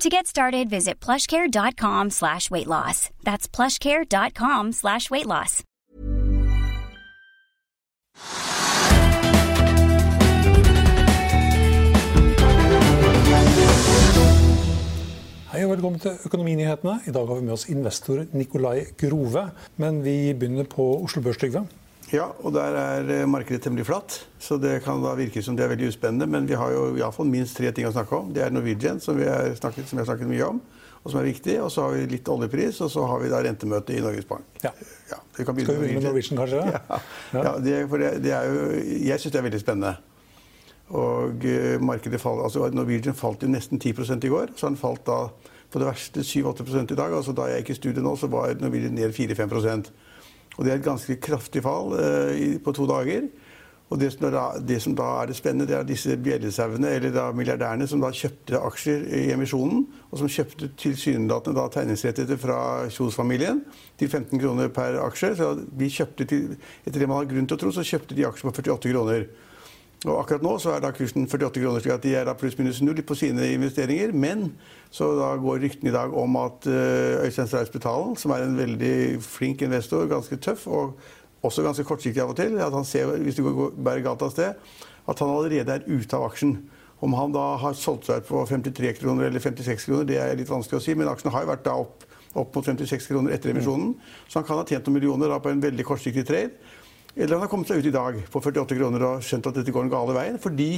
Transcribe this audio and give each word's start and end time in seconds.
To 0.00 0.08
get 0.08 0.26
started, 0.26 0.68
visit 0.68 1.00
plushcare.com 1.00 2.10
slash 2.10 2.50
weight 2.50 2.66
loss. 2.66 3.10
That's 3.22 3.46
plushcare.com 3.46 4.72
slash 4.72 5.10
weight 5.10 5.26
loss. 5.26 5.62
Hei 15.52 15.60
og 15.66 15.70
velkommen 15.70 16.00
til 16.00 16.16
Økonominyhetene. 16.24 16.96
I 17.06 17.12
dag 17.12 17.26
har 17.28 17.34
vi 17.36 17.44
med 17.44 17.52
oss 17.52 17.68
investor 17.68 18.24
Nikolai 18.32 18.86
Grove. 18.98 19.50
Men 19.76 20.00
vi 20.04 20.32
begynner 20.32 20.64
på 20.64 20.86
Oslo 21.04 21.22
Børs, 21.22 21.36
Trygve. 21.36 21.66
Ja, 22.12 22.26
og 22.44 22.52
der 22.52 22.76
er 22.76 23.10
eh, 23.10 23.28
markedet 23.28 23.62
temmelig 23.64 23.86
flatt. 23.88 24.18
Så 24.42 24.58
det 24.60 24.82
kan 24.84 25.00
da 25.00 25.14
virke 25.16 25.40
som 25.44 25.56
det 25.56 25.64
er 25.64 25.72
veldig 25.72 25.88
uspennende. 25.94 26.28
Men 26.28 26.48
vi 26.48 26.58
har 26.60 26.72
jo 26.74 26.90
i 26.92 27.00
alle 27.00 27.14
fall 27.16 27.30
minst 27.30 27.56
tre 27.56 27.72
ting 27.72 27.88
å 27.88 27.92
snakke 27.94 28.18
om. 28.18 28.32
Det 28.36 28.44
er 28.44 28.52
Norwegian, 28.52 29.00
som 29.00 29.16
vi 29.16 29.28
har 29.28 29.48
snakket, 29.56 29.88
som 29.88 29.96
vi 29.96 30.04
har 30.04 30.10
snakket 30.10 30.28
mye 30.28 30.50
om, 30.50 30.60
og 31.00 31.06
som 31.08 31.22
er 31.22 31.30
viktig. 31.30 31.56
Og 31.64 31.72
så 31.72 31.86
har 31.86 31.96
vi 31.96 32.04
litt 32.12 32.28
oljepris, 32.28 32.82
og 32.84 32.92
så 32.92 33.06
har 33.08 33.22
vi 33.24 33.32
da 33.32 33.40
rentemøte 33.46 33.96
i 33.96 34.02
Norges 34.04 34.28
Bank. 34.28 34.60
Ja. 34.64 34.74
Ja, 35.08 35.22
vi 35.38 35.48
kan 35.48 35.56
Skal 35.56 35.80
vi 35.80 35.86
begynne 35.86 36.02
med 36.02 36.08
Norwegian, 36.10 36.42
kanskje? 36.42 36.60
Ja, 36.76 37.00
ja 37.48 37.54
det, 37.64 37.78
for 37.88 38.04
det, 38.04 38.12
det 38.26 38.36
er 38.36 38.52
jo, 38.52 38.68
jeg 39.08 39.20
syns 39.22 39.32
det 39.32 39.40
er 39.40 39.48
veldig 39.48 39.64
spennende. 39.64 39.96
Og 40.92 41.48
eh, 41.48 41.80
markedet 41.80 42.20
fall, 42.20 42.44
altså 42.44 42.68
Norwegian 42.76 43.16
falt 43.16 43.44
jo 43.46 43.48
nesten 43.48 43.80
10 43.80 44.20
i 44.20 44.32
går. 44.36 44.52
Så 44.52 44.68
har 44.68 44.76
den 44.76 44.80
falt 44.80 45.06
da 45.08 45.22
på 45.72 45.80
det 45.80 45.88
verste 45.88 46.20
7-8% 46.20 46.92
i 46.92 46.98
dag. 46.98 47.16
altså 47.16 47.32
Da 47.32 47.48
jeg 47.48 47.62
gikk 47.62 47.72
i 47.72 47.80
studiet 47.80 48.04
nå, 48.04 48.12
så 48.20 48.28
var 48.28 48.52
Norwegian 48.60 49.00
ned 49.00 49.16
4-5 49.16 49.88
Og 50.56 50.64
Det 50.64 50.72
er 50.72 50.76
et 50.76 50.84
ganske 50.84 51.16
kraftig 51.16 51.62
fall 51.64 51.96
eh, 51.98 52.58
på 52.62 52.74
to 52.76 52.86
dager. 52.88 53.28
Og 53.92 53.98
det 54.00 54.08
som, 54.14 54.24
da, 54.32 54.42
det 54.56 54.78
som, 54.80 54.94
da, 54.96 55.04
er 55.20 55.28
det 55.28 55.36
spennende, 55.36 55.66
det 55.68 55.76
er 55.76 55.84
disse 55.84 56.14
bjellesauene, 56.16 56.94
eller 56.96 57.12
da 57.12 57.26
milliardærene, 57.36 57.84
som 57.88 58.00
da 58.00 58.08
kjøpte 58.16 58.60
aksjer 58.64 59.04
i 59.18 59.26
emisjonen, 59.34 59.82
og 60.08 60.22
som 60.22 60.30
kjøpte 60.32 60.70
tilsynelatende 60.80 61.60
da 61.60 61.66
tegningsrettigheter 61.74 62.40
fra 62.40 62.58
Kjos-familien 62.88 63.60
til 64.00 64.08
15 64.08 64.40
kroner 64.40 64.72
per 64.72 64.96
aksje. 65.02 65.34
Så 65.36 65.50
de 65.60 65.90
kjøpte 65.92 66.28
til, 66.30 66.54
etter 66.86 67.02
det 67.04 67.08
man 67.10 67.20
har 67.20 67.28
grunn 67.34 67.50
til 67.50 67.58
å 67.58 67.64
tro, 67.66 67.74
så 67.76 67.84
kjøpte 67.84 68.16
de 68.16 68.24
aksjer 68.30 68.48
på 68.48 68.54
48 68.62 68.94
kroner. 68.94 69.28
Og 70.02 70.18
akkurat 70.18 70.42
nå 70.42 70.56
så 70.58 70.72
er 70.74 70.82
da 70.82 70.90
kursen 70.94 71.28
48 71.28 71.60
kroner, 71.62 71.82
slik 71.82 71.94
at 71.94 72.02
de 72.02 72.14
er 72.18 72.26
da 72.26 72.34
pluss-minus 72.34 72.80
null 72.82 72.98
på 73.06 73.14
sine 73.18 73.52
investeringer. 73.54 74.10
Men 74.10 74.48
så 74.90 75.12
da 75.18 75.30
går 75.38 75.62
ryktene 75.62 75.92
i 75.92 75.94
dag 75.94 76.14
om 76.18 76.38
at 76.40 76.66
uh, 76.66 77.22
Øystein 77.22 77.50
Strauss 77.50 77.70
Betalen, 77.70 78.16
som 78.18 78.34
er 78.34 78.42
en 78.42 78.58
veldig 78.58 79.22
flink 79.22 79.62
investor, 79.62 80.08
ganske 80.10 80.38
tøff 80.42 80.66
og 80.66 80.96
også 81.42 81.62
ganske 81.66 81.86
kortsiktig 81.86 82.22
av 82.22 82.34
og 82.34 82.38
til, 82.38 82.58
at 82.62 82.74
han 82.74 82.86
ser, 82.86 83.14
hvis 83.22 83.38
det 83.38 83.46
går 83.46 83.74
bærer 83.78 84.02
galt 84.04 84.22
av 84.22 84.30
sted, 84.34 84.58
at 85.10 85.22
han 85.22 85.30
allerede 85.30 85.74
er 85.78 85.86
ute 85.86 86.18
av 86.18 86.26
aksjen. 86.28 86.56
Om 87.02 87.16
han 87.18 87.34
da 87.34 87.44
har 87.58 87.74
solgt 87.74 88.06
seg 88.06 88.22
ut 88.22 88.28
på 88.28 88.44
53 88.46 88.92
kroner 89.00 89.26
eller 89.26 89.42
56 89.42 89.88
kroner, 89.88 90.06
det 90.06 90.20
er 90.22 90.36
litt 90.38 90.50
vanskelig 90.50 90.78
å 90.78 90.84
si, 90.84 90.94
men 90.98 91.10
aksjene 91.10 91.34
har 91.34 91.46
jo 91.46 91.50
vært 91.50 91.64
da 91.66 91.74
opp, 91.82 92.04
opp 92.38 92.54
mot 92.54 92.66
56 92.66 93.10
kroner 93.10 93.34
etter 93.34 93.50
emisjonen. 93.50 93.96
Så 94.28 94.38
han 94.38 94.46
kan 94.46 94.60
ha 94.60 94.66
tjent 94.66 94.86
noen 94.86 95.00
millioner 95.00 95.34
da 95.34 95.40
på 95.42 95.50
en 95.50 95.62
veldig 95.62 95.86
kortsiktig 95.86 96.26
trade. 96.28 96.54
Eller 97.16 97.36
han 97.36 97.44
har 97.44 97.50
kommet 97.52 97.68
seg 97.68 97.82
ut 97.82 97.90
i 97.90 97.94
dag 97.94 98.18
på 98.32 98.40
48 98.40 98.76
kroner 98.78 99.04
og 99.04 99.24
skjønt 99.24 99.48
at 99.50 99.58
dette 99.58 99.72
går 99.74 99.84
den 99.84 99.92
gale 99.92 100.16
veien. 100.16 100.38
Fordi 100.40 100.70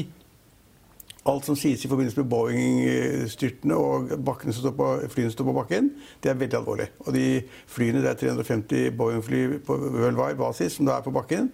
alt 1.30 1.46
som 1.46 1.56
sies 1.56 1.84
i 1.84 1.88
forbindelse 1.88 2.20
med 2.20 2.30
Boeing-styrtene 2.32 3.76
og 3.80 4.10
bakkene 4.26 4.52
som 4.52 4.66
står 4.66 4.74
på, 4.76 4.88
flyene 5.14 5.30
som 5.30 5.38
står 5.38 5.48
på 5.48 5.56
bakken, 5.60 5.88
det 6.20 6.32
er 6.32 6.40
veldig 6.40 6.58
alvorlig. 6.58 6.88
Og 7.06 7.14
de 7.16 7.24
flyene, 7.70 8.02
det 8.04 8.10
er 8.12 8.20
350 8.20 8.90
Boeing-fly 8.98 9.44
på 9.64 9.78
worldwide 9.78 10.40
basis 10.40 10.76
som 10.76 10.90
det 10.90 10.96
er 10.96 11.06
på 11.06 11.14
bakken. 11.14 11.48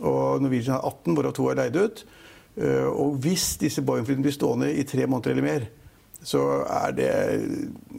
Og 0.00 0.40
Norwegian 0.40 0.78
har 0.78 0.86
18, 0.86 1.18
hvorav 1.18 1.36
to 1.36 1.50
er 1.50 1.58
leid 1.58 1.76
ut. 1.76 2.04
Eh, 2.56 2.88
og 2.88 3.18
hvis 3.24 3.56
disse 3.60 3.84
Boeing-flyene 3.84 4.24
blir 4.24 4.38
stående 4.38 4.70
i 4.72 4.86
tre 4.88 5.04
måneder 5.04 5.34
eller 5.34 5.48
mer, 5.48 5.68
så 6.22 6.40
er 6.70 6.94
det 6.96 7.10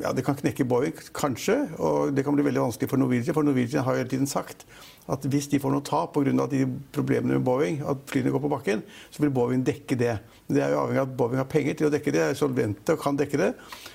Ja, 0.01 0.11
det 0.11 0.23
kan 0.25 0.35
knekke 0.35 0.65
Boeing, 0.65 0.95
kanskje. 1.15 1.69
Og 1.77 2.15
det 2.15 2.23
kan 2.25 2.35
bli 2.35 2.43
veldig 2.43 2.61
vanskelig 2.61 2.89
for 2.89 2.97
Norwegian. 2.97 3.35
For 3.35 3.43
Norwegian 3.43 3.83
har 3.83 3.93
jo 3.93 4.03
hele 4.03 4.09
tiden 4.09 4.27
sagt 4.27 4.65
at 5.11 5.25
hvis 5.27 5.49
de 5.51 5.59
får 5.59 5.71
noe 5.71 5.83
tap 5.83 6.13
pga. 6.15 6.47
problemene 6.91 7.33
med 7.33 7.43
Boeing, 7.43 7.81
at 7.81 7.97
flyene 8.07 8.31
går 8.31 8.39
på 8.39 8.49
bakken, 8.49 8.83
så 9.11 9.21
vil 9.21 9.31
Boeing 9.31 9.65
dekke 9.65 9.95
det. 9.95 10.17
Det 10.47 10.63
er 10.63 10.69
jo 10.69 10.79
avhengig 10.79 11.01
av 11.01 11.09
at 11.09 11.17
Boeing 11.17 11.37
har 11.37 11.49
penger 11.49 11.73
til 11.73 11.87
å 11.87 11.89
dekke 11.89 12.11
det, 12.11 12.21
er 12.21 12.33
solvente 12.33 12.93
og 12.93 12.99
kan 12.99 13.17
dekke 13.17 13.37
det. 13.37 13.53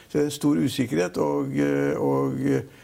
Så 0.09 0.19
det 0.19 0.21
er 0.21 0.29
en 0.29 0.37
stor 0.37 0.57
usikkerhet. 0.57 1.17
Og, 1.17 1.57
og 1.97 2.39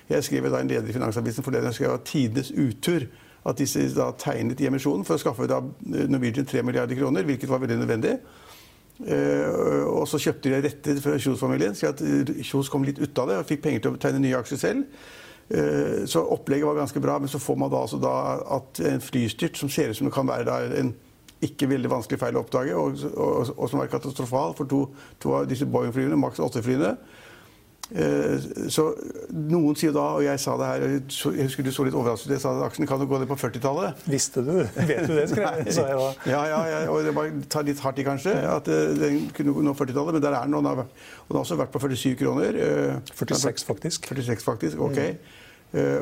jeg 0.09 0.25
skrev 0.25 0.50
da 0.50 0.61
en 0.61 0.69
leder 0.69 0.88
i 0.88 0.97
Finansavisen 0.97 1.44
forleden 1.44 1.71
jeg 1.72 1.75
skrev 1.81 1.94
at 1.94 2.09
tidenes 2.09 2.50
utur. 2.50 3.06
At 3.44 3.59
disse 3.61 3.82
da 3.93 4.09
tegnet 4.16 4.61
i 4.61 4.66
emisjonen 4.71 5.05
for 5.05 5.19
å 5.19 5.21
skaffe 5.21 5.47
da 5.49 5.61
Norwegian 5.84 6.47
3 6.49 6.62
milliarder 6.65 6.97
kroner, 6.97 7.26
hvilket 7.28 7.50
var 7.50 7.61
veldig 7.61 7.76
nødvendig. 7.82 8.15
Uh, 8.94 9.82
og 9.91 10.05
så 10.06 10.21
kjøpte 10.22 10.53
de 10.53 10.60
retter 10.62 10.99
fra 11.03 11.16
Kjos-familien, 11.19 11.75
så 11.75 11.91
Kjos 12.47 12.71
kom 12.71 12.84
litt 12.87 13.00
ut 13.03 13.19
av 13.19 13.31
det 13.31 13.38
og 13.41 13.49
fikk 13.49 13.65
penger 13.65 13.82
til 13.82 13.97
å 13.97 14.00
tegne 14.00 14.22
nye 14.22 14.38
aksjer 14.38 14.60
selv. 14.60 15.00
Uh, 15.50 16.05
så 16.09 16.22
opplegget 16.37 16.69
var 16.71 16.78
ganske 16.78 17.03
bra, 17.03 17.19
men 17.19 17.32
så 17.32 17.43
får 17.43 17.59
man 17.59 17.72
da 17.72 17.82
altså 17.82 17.99
da 18.03 18.15
at 18.59 18.84
en 18.93 19.03
flystyrt 19.03 19.59
som 19.59 19.72
ser 19.72 19.91
ut 19.91 19.99
som 19.99 20.09
det 20.09 20.15
kan 20.15 20.31
være 20.31 20.60
en 20.78 20.94
ikke 21.44 21.69
veldig 21.69 21.91
vanskelig 21.91 22.21
feil 22.22 22.38
å 22.38 22.44
oppdage, 22.44 22.78
og, 22.78 23.03
og, 23.21 23.50
og 23.59 23.69
som 23.69 23.82
er 23.82 23.91
katastrofal 23.93 24.55
for 24.56 24.71
to, 24.71 24.87
to 25.21 25.34
av 25.37 25.50
disse 25.50 25.66
Boeing-flyene, 25.69 26.16
Max 26.16 26.38
8-flyene, 26.41 26.94
Eh, 26.94 27.33
så 28.72 28.84
noen 29.28 29.76
sier 29.76 29.92
da, 29.92 30.04
og 30.16 30.22
jeg 30.24 30.40
sa 30.40 30.54
det 30.56 30.68
her 30.70 30.84
Jeg 31.36 31.44
husker 31.44 31.66
du 31.66 31.68
så 31.74 31.84
litt 31.84 31.94
overrasket 31.94 32.32
jeg 32.32 32.40
sa 32.42 32.54
at 32.56 32.64
aksjen 32.70 32.88
kan 32.88 33.02
jo 33.02 33.06
gå 33.10 33.20
ned 33.20 33.28
på 33.28 33.36
40-tallet. 33.38 34.06
Visste 34.08 34.42
du? 34.46 34.54
Vet 34.88 35.04
du 35.04 35.12
det, 35.12 35.26
skrev 35.30 35.60
jeg. 35.60 35.74
sa 35.76 35.84
jeg 35.90 36.00
da. 36.00 36.08
Ja, 36.32 36.40
ja, 36.48 36.62
ja, 36.72 36.80
og 36.90 37.04
det 37.04 37.12
bare 37.16 37.44
tar 37.52 37.66
litt 37.68 37.82
hardt 37.84 38.00
i, 38.00 38.06
kanskje, 38.06 38.32
at 38.48 38.70
eh, 38.72 38.96
den 38.98 39.20
kunne 39.36 39.66
nå 39.68 39.76
40-tallet. 39.76 40.16
Men 40.16 40.24
der 40.24 40.38
er 40.38 40.48
den, 40.48 40.56
og 40.56 40.64
den 40.64 40.70
har, 40.72 40.88
og 40.88 41.28
den 41.28 41.38
har 41.38 41.44
også 41.44 41.60
vært 41.60 41.74
på 41.76 41.82
47 41.84 42.16
kroner. 42.24 42.58
46, 43.12 43.52
eh, 43.52 43.68
faktisk. 43.68 44.08
46 44.10 44.48
faktisk, 44.48 44.80
ok. 44.88 45.00
Mm. 45.04 45.32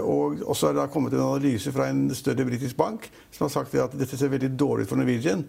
Og 0.04 0.52
så 0.52 0.68
er 0.68 0.74
det 0.76 0.82
da 0.82 0.88
kommet 0.92 1.14
en 1.16 1.24
analyse 1.24 1.72
fra 1.72 1.86
en 1.88 2.04
større 2.14 2.44
britisk 2.44 2.76
bank 2.76 3.06
som 3.32 3.46
har 3.46 3.52
sagt 3.54 3.74
at 3.80 3.94
dette 3.96 4.18
ser 4.20 4.28
veldig 4.28 4.50
dårlig 4.60 4.84
ut 4.84 4.92
for 4.92 5.00
Norwegian. 5.00 5.46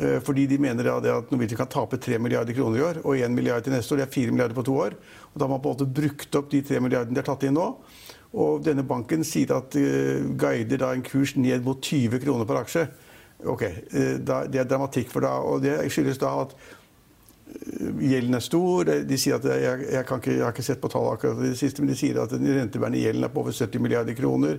Eh, 0.00 0.20
fordi 0.24 0.46
de 0.48 0.58
mener 0.58 0.88
at 0.88 1.30
Norwegian 1.30 1.58
kan 1.58 1.70
tape 1.70 1.98
3 2.00 2.18
milliarder 2.18 2.56
kroner 2.56 2.78
i 2.78 2.84
år 2.86 3.00
og 3.04 3.16
1 3.18 3.34
milliard 3.34 3.64
til 3.64 3.74
neste 3.74 3.94
år. 3.94 4.02
Det 4.02 4.06
er 4.06 4.14
4 4.14 4.32
milliarder 4.32 4.56
på 4.56 4.64
to 4.64 4.76
år. 4.76 4.96
Og 5.32 5.36
da 5.36 5.44
har 5.44 5.52
man 5.52 5.60
på 5.60 5.72
en 5.72 5.76
måte 5.76 5.94
brukt 6.00 6.38
opp 6.38 6.50
de 6.50 6.62
3 6.62 6.80
milliardene 6.80 7.14
de 7.14 7.20
har 7.20 7.28
tatt 7.28 7.44
inn 7.48 7.56
nå. 7.58 7.68
Og 8.32 8.62
denne 8.64 8.84
banken 8.88 9.24
sier 9.28 9.50
at 9.52 9.74
uh, 9.76 10.28
guider 10.40 10.80
da 10.80 10.94
en 10.94 11.02
kurs 11.04 11.34
ned 11.36 11.66
mot 11.66 11.76
20 11.84 12.22
kroner 12.22 12.48
per 12.48 12.62
aksje. 12.62 12.86
Ok, 13.44 13.66
uh, 13.68 14.14
da, 14.24 14.46
Det 14.48 14.62
er 14.62 14.70
dramatikk. 14.70 15.10
for 15.12 15.20
da, 15.20 15.34
Og 15.44 15.60
det 15.60 15.76
skyldes 15.92 16.18
da 16.22 16.30
at 16.46 16.56
gjelden 18.00 18.34
er 18.34 18.40
stor. 18.40 18.88
De 19.04 19.18
sier 19.20 19.36
at 19.36 19.44
jeg, 19.44 19.84
jeg, 19.92 20.06
ikke, 20.06 20.32
jeg 20.32 20.46
har 20.46 20.56
ikke 20.56 20.64
sett 20.64 20.80
på 20.80 20.88
tallet 20.88 21.18
akkurat 21.18 21.44
det 21.44 21.58
siste, 21.60 21.84
men 21.84 21.92
de 21.92 21.98
sier 21.98 22.22
at 22.22 22.32
den 22.32 22.48
rentebærende 22.48 23.02
gjelden 23.02 23.28
er 23.28 23.34
på 23.34 23.44
over 23.44 23.52
70 23.52 23.84
milliarder 23.84 24.16
kroner 24.16 24.56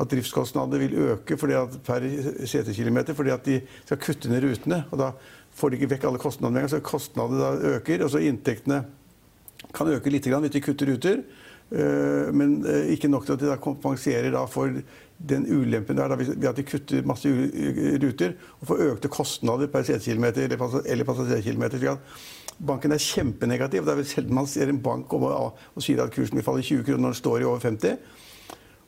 at 0.00 0.10
driftskostnadene 0.10 0.80
vil 0.82 0.98
øke 1.12 1.36
fordi 1.40 1.60
per 1.86 2.08
setekilometer 2.48 3.16
fordi 3.18 3.34
at 3.34 3.46
de 3.46 3.60
skal 3.84 4.00
kutte 4.00 4.30
ned 4.32 4.44
rutene. 4.44 4.84
og 4.90 4.98
Da 4.98 5.12
får 5.54 5.70
de 5.70 5.80
ikke 5.80 5.92
vekk 5.94 6.08
alle 6.08 6.22
kostnadene 6.22 6.68
så 6.68 6.80
kostnadene 6.80 7.76
øker. 7.76 8.04
og 8.04 8.10
så 8.10 8.18
Inntektene 8.18 8.84
kan 9.74 9.88
øke 9.88 10.10
litt 10.10 10.26
hvis 10.26 10.50
de 10.50 10.60
kutter 10.60 10.86
ruter. 10.86 11.22
Eh, 11.72 12.28
men 12.36 12.60
eh, 12.68 12.92
ikke 12.92 13.08
nok 13.08 13.24
til 13.26 13.32
at 13.32 13.40
de 13.40 13.56
kompenserer 13.56 14.34
for 14.46 14.68
den 15.16 15.46
ulempen 15.46 15.96
der 15.96 16.16
ved 16.16 16.48
at 16.48 16.56
de 16.56 16.64
kutter 16.66 17.06
masse 17.06 17.28
ruter 18.02 18.34
og 18.60 18.66
får 18.68 18.82
økte 18.90 19.08
kostnader 19.08 19.70
per 19.72 19.86
setekilometer 19.86 20.42
eller 20.84 21.04
passasjerkilometer. 21.04 21.96
Banken 22.60 22.92
er 22.92 23.00
kjempenegativ. 23.00 23.84
Det 23.84 23.92
er 23.92 23.96
vel 23.96 24.06
sjelden 24.08 24.34
man 24.34 24.46
ser 24.46 24.68
en 24.68 24.82
bank 24.82 25.12
og, 25.16 25.24
og 25.74 25.82
sier 25.82 26.02
at 26.02 26.12
kursen 26.12 26.36
vil 26.36 26.44
falle 26.44 26.62
20 26.62 26.84
kroner 26.84 27.06
når 27.06 27.14
den 27.14 27.22
står 27.22 27.40
i 27.40 27.48
over 27.48 27.64
50. 27.64 27.96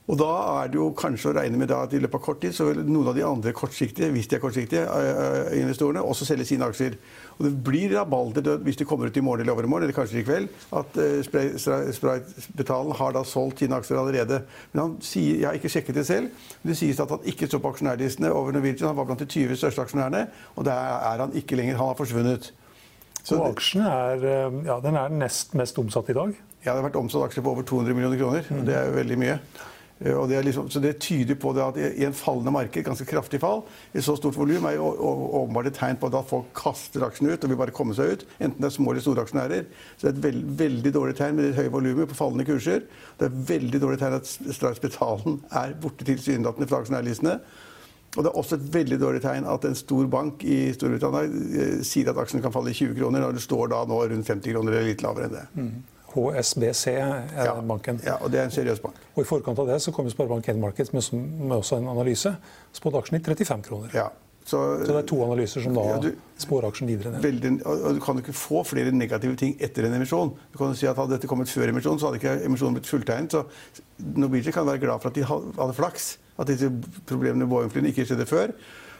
Og 0.05 0.17
da 0.19 0.31
er 0.61 0.69
det 0.69 0.77
jo 0.77 0.91
kanskje 0.93 1.31
å 1.31 1.35
regne 1.39 1.57
med 1.57 1.71
at 1.73 1.93
i 1.95 1.99
løpet 2.01 2.19
av 2.19 2.23
kort 2.27 2.41
tid 2.43 2.53
så 2.53 2.67
vil 2.67 2.83
noen 2.85 3.07
av 3.09 3.15
de 3.17 3.23
andre 3.25 3.53
kortsiktige 3.57 4.11
hvis 4.13 4.27
de 4.29 4.37
er 4.37 4.41
kortsiktige, 4.43 4.83
investorene 5.57 6.03
også 6.05 6.27
selge 6.29 6.45
sine 6.45 6.67
aksjer. 6.69 6.97
Og 7.39 7.47
det 7.47 7.51
blir 7.65 7.95
rabalder 7.95 8.61
hvis 8.63 8.77
det 8.77 8.87
kommer 8.87 9.09
ut 9.09 9.17
i 9.17 9.23
morgen 9.25 9.41
eller 9.41 9.55
overmorgen, 9.55 9.87
eller 9.87 9.97
kanskje 9.97 10.21
i 10.21 10.27
kveld, 10.27 10.51
at 10.77 10.99
uh, 11.01 11.89
Sprite 11.97 12.77
har 13.01 13.17
da 13.17 13.25
solgt 13.25 13.63
sine 13.65 13.81
aksjer 13.81 13.99
allerede. 13.99 14.43
Men 14.73 14.83
han 14.83 14.95
sier, 15.01 15.41
Jeg 15.41 15.49
har 15.49 15.57
ikke 15.57 15.73
sjekket 15.73 15.97
det 15.97 16.05
selv, 16.05 16.45
men 16.61 16.71
det 16.71 16.77
sies 16.77 17.01
at 17.01 17.11
han 17.17 17.25
ikke 17.33 17.49
står 17.49 17.65
på 17.65 17.73
aksjonærlistene 17.73 18.29
over 18.29 18.53
Norwegian. 18.53 18.91
Han 18.91 19.01
var 19.01 19.09
blant 19.09 19.25
de 19.25 19.31
20 19.31 19.57
største 19.57 19.87
aksjonærene, 19.87 20.27
og 20.53 20.69
der 20.69 20.95
er 21.09 21.25
han 21.25 21.33
ikke 21.33 21.57
lenger. 21.57 21.81
Han 21.81 21.95
har 21.95 21.97
forsvunnet. 21.97 22.53
Så 23.25 23.41
og 23.41 23.55
aksjen 23.55 23.81
er, 23.89 24.25
ja, 24.69 24.77
den 24.85 25.01
er 25.01 25.09
nest 25.09 25.57
mest 25.57 25.79
omsatt 25.81 26.13
i 26.13 26.15
dag? 26.17 26.35
Ja, 26.61 26.73
det 26.73 26.77
har 26.77 26.91
vært 26.91 26.99
omsatt 27.01 27.25
aksjer 27.25 27.45
på 27.45 27.57
over 27.57 27.65
200 27.65 27.97
millioner 27.97 28.21
kroner. 28.21 28.45
Mm. 28.53 28.67
Det 28.69 28.77
er 28.77 28.91
jo 28.91 28.99
veldig 29.01 29.17
mye. 29.21 29.39
Eh, 29.99 30.27
det 30.27 30.41
liksom, 30.43 30.69
så 30.69 30.79
det 30.79 30.99
tyder 30.99 31.35
på 31.39 31.53
det 31.55 31.63
at 31.63 31.77
i 31.79 32.05
en 32.05 32.15
fallende 32.15 32.51
marked, 32.51 32.83
ganske 32.83 33.07
kraftig 33.07 33.39
fall, 33.39 33.63
i 33.93 34.03
så 34.03 34.17
stort 34.19 34.35
volum, 34.37 34.67
er 34.67 34.81
åpenbart 34.81 35.69
et 35.71 35.77
tegn 35.79 35.99
på 36.01 36.09
at 36.11 36.29
folk 36.29 36.49
kaster 36.57 37.05
aksjene 37.07 37.35
ut 37.35 37.43
og 37.43 37.53
vil 37.53 37.61
bare 37.61 37.75
komme 37.75 37.95
seg 37.95 38.11
ut. 38.11 38.25
Enten 38.39 38.59
det 38.59 38.69
er 38.69 38.75
små 38.75 38.91
eller 38.91 39.05
store 39.05 39.23
aksjonærer. 39.23 39.69
Så 39.95 40.07
det 40.07 40.11
er 40.11 40.17
et 40.17 40.25
veld, 40.27 40.49
veldig 40.63 40.95
dårlig 40.97 41.15
tegn 41.19 41.39
med 41.39 41.47
det 41.49 41.59
høye 41.59 41.73
volumet 41.73 42.11
på 42.11 42.19
fallende 42.19 42.47
kurser. 42.47 42.83
Det 43.15 43.29
er 43.29 43.31
et 43.31 43.45
veldig 43.53 43.83
dårlig 43.85 44.01
tegn 44.03 44.17
at 44.19 44.33
Strauss-Betalen 44.33 45.39
er 45.63 45.77
borte 45.79 46.07
tilsynelatende 46.07 46.67
fra 46.71 46.83
aksjonærlistene. 46.83 47.39
Og 48.15 48.23
det 48.23 48.29
er 48.29 48.37
også 48.39 48.55
et 48.55 48.67
veldig 48.71 48.99
dårlig 48.99 49.19
tegn 49.25 49.47
at 49.51 49.65
en 49.67 49.75
stor 49.75 50.05
bank 50.11 50.43
i 50.47 50.59
Storbritannia 50.75 51.25
eh, 51.27 51.81
sier 51.87 52.11
at 52.11 52.19
aksjene 52.21 52.43
kan 52.43 52.53
falle 52.55 52.71
i 52.71 52.77
20 52.77 52.95
kroner, 52.99 53.23
når 53.23 53.35
det 53.35 53.43
står 53.43 53.73
da 53.73 53.81
nå 53.87 53.97
rundt 54.11 54.31
50 54.31 54.55
kroner 54.55 54.75
eller 54.75 54.87
litt 54.91 55.03
lavere 55.03 55.27
enn 55.27 55.35
det. 55.35 55.45
Mm. 55.55 55.94
HSBC 56.15 56.93
er 56.95 57.45
ja, 57.45 57.55
banken. 57.61 57.99
Ja, 58.05 58.17
og 58.23 58.31
det 58.31 58.39
er 58.41 58.49
en 58.49 58.53
seriøs 58.55 58.79
bank. 58.83 58.99
Og 59.15 59.23
I 59.23 59.27
forkant 59.27 59.59
av 59.59 59.67
det 59.69 59.81
så 59.83 59.93
kom 59.95 60.07
Sparebank1 60.11 60.61
Markets 60.61 60.93
med, 60.95 61.09
med, 61.21 61.57
også 61.57 61.81
en 61.81 61.89
analyse. 61.91 62.31
Spådde 62.75 63.01
aksjen 63.03 63.19
i 63.19 63.23
35 63.25 63.65
kroner. 63.67 63.91
Ja, 63.95 64.07
så, 64.45 64.59
så, 64.85 64.91
det 64.91 64.97
er 64.99 65.07
to 65.09 65.17
analyser 65.25 65.63
som 65.65 65.73
da 65.73 65.83
ja, 65.89 65.97
du, 66.03 66.11
spår 66.37 66.67
aksjen 66.69 66.89
videre 66.91 67.15
ned. 67.15 67.23
Veldig, 67.25 67.51
og 67.65 67.97
Du 67.97 68.01
kan 68.03 68.21
ikke 68.21 68.35
få 68.37 68.61
flere 68.67 68.93
negative 68.93 69.35
ting 69.41 69.55
etter 69.63 69.87
en 69.87 69.97
emisjon. 69.97 70.35
Du 70.53 70.59
kan 70.61 70.69
jo 70.69 70.77
si 70.77 70.87
at 70.89 70.99
Hadde 70.99 71.17
dette 71.17 71.29
kommet 71.29 71.49
før 71.49 71.73
emisjonen, 71.73 71.99
så 71.99 72.11
hadde 72.11 72.21
ikke 72.21 72.35
emisjonen 72.45 72.77
blitt 72.77 72.89
fulltegnet. 72.89 73.33
Så 73.33 74.13
Norwegian 74.15 74.53
kan 74.53 74.67
være 74.69 74.83
glad 74.85 75.01
for 75.01 75.09
at 75.09 75.17
de 75.17 75.25
hadde 75.25 75.77
flaks. 75.77 76.15
At 76.37 76.51
disse 76.51 76.69
problemene 77.07 77.45
med 77.45 77.51
Boeing-flyene 77.51 77.89
ikke 77.89 78.05
skjedde 78.05 78.27
før. 78.29 78.53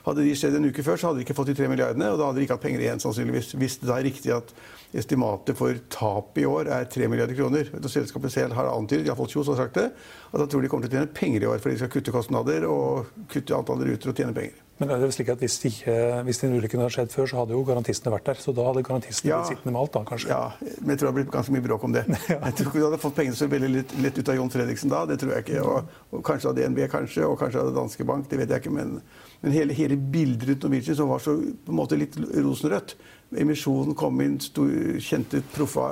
Hadde 0.06 0.22
de 0.22 0.34
skjedd 0.38 0.56
en 0.60 0.68
uke 0.70 0.84
før, 0.86 1.00
så 1.02 1.10
hadde 1.10 1.22
de 1.22 1.26
ikke 1.26 1.36
fått 1.38 1.50
de 1.50 1.56
tre 1.58 1.70
milliardene. 1.70 2.12
Og 2.14 2.20
da 2.20 2.28
hadde 2.28 2.38
de 2.38 2.46
ikke 2.46 2.58
hatt 2.60 2.66
penger 2.66 2.84
igjen, 2.84 3.02
sannsynligvis. 3.02 3.56
Hvis 3.58 3.80
det 3.82 3.90
da 3.90 3.96
er 3.98 4.06
riktig 4.06 4.34
at 4.36 4.54
estimatet 4.96 5.58
for 5.58 5.80
tap 5.92 6.38
i 6.40 6.46
år 6.48 6.70
er 6.72 6.86
3 6.92 7.10
milliarder 7.12 7.38
kroner. 7.38 7.72
Og 7.76 7.90
selskapet 7.92 8.34
selv 8.34 8.56
har 8.58 8.70
antydet, 8.72 9.08
iallfall 9.10 9.32
Kjos 9.32 9.50
har 9.52 9.60
sagt 9.64 9.80
det, 9.80 9.90
at 10.32 10.38
da 10.40 10.48
tror 10.50 10.64
de 10.64 10.70
kommer 10.72 10.88
til 10.88 10.94
å 10.94 11.00
tjene 11.00 11.16
penger 11.18 11.46
i 11.46 11.50
år. 11.50 11.60
fordi 11.64 11.76
de 11.76 11.84
skal 11.84 11.94
kutte 11.98 12.16
kostnader 12.16 12.70
og 12.70 13.12
kutte 13.32 13.58
antall 13.58 13.84
ruter 13.88 14.14
og 14.14 14.22
tjene 14.22 14.38
penger. 14.38 14.65
Men 14.76 14.90
er 14.92 15.00
det 15.00 15.14
slik 15.16 15.30
at 15.32 15.40
hvis, 15.40 15.56
ikke, 15.70 15.94
hvis 16.28 16.42
den 16.42 16.58
ulykken 16.58 16.82
hadde 16.84 16.92
skjedd 16.92 17.14
før, 17.14 17.30
så 17.32 17.38
hadde 17.40 17.56
jo 17.56 17.62
garantistene 17.64 18.12
vært 18.12 18.26
der. 18.28 18.40
Så 18.44 18.52
da 18.56 18.66
hadde 18.68 18.84
garantistene 18.84 19.32
ja, 19.32 19.38
blitt 19.40 19.54
sittende 19.54 19.72
med 19.72 19.82
alt, 19.86 19.94
da, 19.94 20.02
kanskje? 20.10 20.32
Ja, 20.34 20.74
men 20.82 20.92
jeg 20.92 21.00
tror 21.00 21.08
det 21.08 21.12
hadde 21.12 21.20
blitt 21.22 21.32
ganske 21.38 21.56
mye 21.56 21.66
bråk 21.68 21.86
om 21.88 21.96
det. 21.96 22.04
ja. 22.34 22.40
Jeg 22.42 22.58
tror 22.58 22.68
ikke 22.72 22.82
du 22.82 22.88
hadde 22.90 23.02
fått 23.06 23.16
pengene 23.22 23.40
så 23.40 23.48
veldig 23.52 23.70
lett, 23.72 23.96
lett, 24.04 24.20
ut 24.20 24.32
av 24.34 24.40
John 24.42 24.52
Fredriksen 24.52 24.92
da. 24.92 25.06
Det 25.08 25.20
tror 25.22 25.32
jeg 25.32 25.46
ikke. 25.46 25.64
Og, 25.64 25.96
og 26.12 26.26
kanskje 26.28 26.52
av 26.52 26.60
DNB, 26.60 26.82
kanskje, 26.92 27.24
og 27.30 27.40
kanskje 27.40 27.64
av 27.64 27.72
Danske 27.80 28.08
Bank. 28.12 28.28
Det 28.32 28.42
vet 28.42 28.52
jeg 28.52 28.66
ikke. 28.66 28.76
Men, 28.76 28.98
men 29.46 29.56
hele, 29.56 29.78
hele 29.80 30.00
bildet 30.00 30.50
rundt 30.52 30.68
Norwegian 30.68 31.00
som 31.00 31.14
var 31.14 31.24
så 31.24 31.38
på 31.40 31.76
en 31.76 31.80
måte 31.80 32.00
litt 32.00 32.20
rosenrødt 32.20 32.98
emisjonen 33.36 33.96
kom 33.98 34.20
inn 34.22 34.38
stor, 34.44 34.70
kjente 35.02 35.42
proffa, 35.56 35.88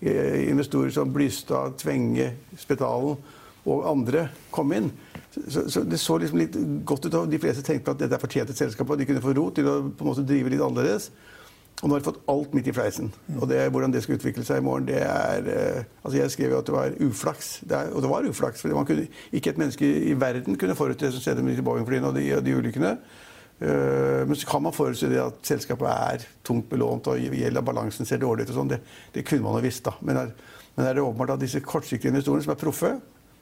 eh, 0.00 0.48
investorer 0.48 0.90
som 0.94 1.12
Blystad, 1.12 1.76
Tvenge, 1.78 2.32
Spetalen 2.58 3.18
og 3.66 3.86
andre 3.86 4.28
kom 4.50 4.72
inn. 4.72 4.90
Så, 5.30 5.68
så, 5.70 5.82
Det 5.86 5.98
så 6.00 6.16
liksom 6.18 6.38
litt 6.38 6.56
godt 6.84 7.06
ut. 7.06 7.14
og 7.14 7.30
De 7.30 7.38
fleste 7.38 7.62
tenkte 7.66 7.94
at 7.94 8.00
dette 8.00 8.16
er 8.16 8.22
fortjent 8.22 8.50
et 8.50 8.58
selskap, 8.58 8.90
og 8.90 8.98
de 8.98 9.06
kunne 9.06 9.22
få 9.22 9.34
ro 9.36 9.50
til 9.54 9.68
å 9.70 9.76
på 9.86 10.04
en 10.04 10.10
måte 10.10 10.26
drive 10.26 10.50
litt 10.50 10.64
annerledes. 10.64 11.10
Og 11.80 11.88
nå 11.88 11.94
har 11.94 12.02
de 12.02 12.08
fått 12.10 12.20
alt 12.28 12.52
midt 12.52 12.68
i 12.68 12.74
fleisen. 12.76 13.08
Og 13.38 13.46
det, 13.48 13.60
hvordan 13.72 13.92
det 13.94 14.02
skal 14.04 14.18
utvikle 14.18 14.44
seg 14.44 14.60
i 14.60 14.64
morgen, 14.64 14.88
det 14.90 14.98
er 15.00 15.46
eh, 15.48 15.86
altså 16.02 16.18
Jeg 16.18 16.32
skrev 16.34 16.52
jo 16.52 16.58
at 16.60 16.68
det 16.68 16.74
var 16.74 16.96
uflaks. 17.06 17.48
Det 17.64 17.76
er, 17.78 17.94
og 17.94 18.04
det 18.04 18.10
var 18.10 18.28
uflaks. 18.28 18.60
for 18.60 18.92
Ikke 19.32 19.50
et 19.50 19.58
menneske 19.58 19.86
i 20.10 20.12
verden 20.12 20.58
kunne 20.60 20.76
forutse 20.76 21.06
det 21.06 21.12
som 21.14 21.24
skjedde 21.24 21.42
med 21.42 21.62
Boeing-flyene 21.64 22.10
og 22.10 22.14
de, 22.18 22.26
de 22.44 22.56
ulykkene. 22.56 22.98
Uh, 23.60 24.24
men 24.24 24.36
så 24.36 24.46
kan 24.48 24.62
man 24.62 24.72
forutse 24.72 25.08
det 25.08 25.20
at 25.20 25.40
selskapet 25.44 25.88
er 25.88 26.22
tungt 26.44 26.68
belånt 26.68 27.08
og 27.12 27.20
gjelder 27.20 27.64
balansen 27.64 28.08
ser 28.08 28.20
dårlig 28.20 28.44
ut. 28.44 28.52
og 28.52 28.60
sånn. 28.60 28.72
Det, 28.72 28.80
det, 29.14 29.24
kunne 29.24 29.44
man 29.44 29.56
jo 29.56 29.64
visst. 29.64 29.84
da. 29.84 29.96
Men 30.00 30.16
er, 30.16 30.34
men 30.76 30.86
er 30.86 30.94
det 30.94 31.04
åpenbart 31.04 31.34
at 31.38 31.40
disse 31.40 31.60
kortsiktige 31.64 32.12
investorene 32.12 32.44
som 32.44 32.52
er 32.52 32.60
proffe, 32.60 32.92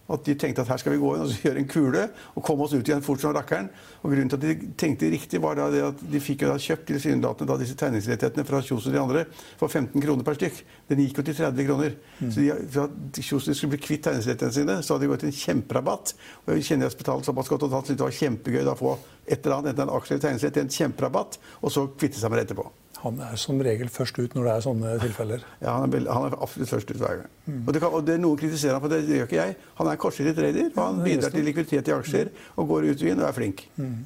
at 0.08 0.24
de 0.24 0.34
tenkte 0.40 0.64
at 0.64 0.70
her 0.72 0.80
skal 0.80 0.94
vi 0.94 1.00
gå 1.02 1.10
inn 1.14 1.24
og 1.26 1.44
gjøre 1.44 1.60
en 1.60 1.68
kule 1.68 2.04
og 2.32 2.44
komme 2.44 2.64
oss 2.64 2.74
ut 2.74 2.88
igjen 2.88 3.04
fort 3.04 3.20
som 3.20 3.34
rakkeren. 3.36 3.68
Og 4.00 4.12
Grunnen 4.12 4.30
til 4.32 4.38
at 4.38 4.46
de 4.46 4.70
tenkte 4.80 5.10
riktig, 5.12 5.40
var 5.44 5.58
da 5.58 5.68
det 5.72 5.82
at 5.84 6.00
de 6.14 6.22
fikk 6.22 6.46
jo 6.46 6.52
da 6.52 6.56
kjøpt 6.62 6.88
tilsynelatende 6.88 7.58
disse 7.60 7.76
tegningsrettighetene 7.78 8.46
fra 8.48 8.62
Kjos 8.64 8.88
og 8.88 8.96
de 8.96 9.02
andre 9.02 9.26
for 9.60 9.68
15 9.68 10.00
kroner 10.00 10.24
per 10.24 10.38
stykk. 10.38 10.62
Den 10.88 11.04
gikk 11.04 11.20
jo 11.20 11.26
til 11.28 11.38
30 11.42 11.68
kroner. 11.68 11.98
Mm. 12.18 12.32
Så 12.32 12.40
de, 12.40 12.48
for 12.72 12.88
at 12.88 13.20
Kjos 13.20 13.50
skulle 13.52 13.76
bli 13.76 13.82
kvitt 13.84 14.06
tegningsrettighetene 14.08 14.56
sine, 14.56 14.80
så 14.80 14.96
hadde 14.96 15.06
de 15.06 15.12
gått 15.12 15.24
til 15.26 15.32
en 15.32 15.38
kjemperabatt. 15.42 16.16
Og 16.46 16.54
jeg 16.56 16.68
kjenner 16.70 16.88
jeg 16.88 17.02
betalte 17.04 17.28
såpass 17.28 17.52
godt 17.52 17.68
og 17.68 17.76
syntes 17.76 17.98
det 17.98 18.08
var 18.08 18.18
kjempegøy 18.22 18.72
å 18.72 18.78
få 18.78 18.96
et 19.28 19.44
eller 19.44 19.58
annet, 19.58 19.74
enten 19.74 19.88
en 19.90 19.96
aksje 19.98 20.16
eller 20.16 20.24
tegningsrett 20.24 20.62
en 20.62 20.76
kjemperabatt, 20.78 21.40
og 21.60 21.72
så 21.74 21.84
kvitte 21.92 22.20
seg 22.20 22.32
med 22.32 22.40
det 22.40 22.48
etterpå. 22.48 22.70
Han 23.04 23.20
er 23.22 23.38
som 23.38 23.60
regel 23.62 23.90
først 23.92 24.18
ut 24.18 24.34
når 24.34 24.48
det 24.48 24.52
er 24.52 24.66
sånne 24.66 24.92
tilfeller. 25.02 25.46
Ja, 25.64 25.78
han 25.78 25.86
er, 25.94 26.06
han 26.10 26.28
er 26.28 26.36
absolutt 26.42 26.72
først 26.72 26.90
ut 26.90 27.00
hver 27.00 27.22
gang. 27.22 27.32
Mm. 27.46 27.62
Og, 27.62 27.72
det 27.74 27.82
kan, 27.82 27.94
og 27.94 28.06
det 28.06 28.18
Noen 28.20 28.40
kritiserer 28.40 28.78
han 28.78 28.84
for 28.84 28.92
det, 28.92 29.04
det 29.06 29.20
gjør 29.20 29.30
ikke 29.30 29.40
jeg. 29.40 29.56
Han 29.80 29.90
er 29.90 30.00
kortsiktig 30.02 30.34
trader. 30.38 30.70
og 30.74 30.82
Han 30.82 31.02
bidrar 31.06 31.34
til 31.34 31.46
likviditet 31.46 31.90
i 31.90 31.96
aksjer 31.96 32.30
og 32.56 32.70
går 32.72 32.90
ut 32.90 33.04
i 33.04 33.12
inn 33.12 33.22
og 33.22 33.28
er 33.30 33.36
flink. 33.36 33.64
Mm. 33.78 33.98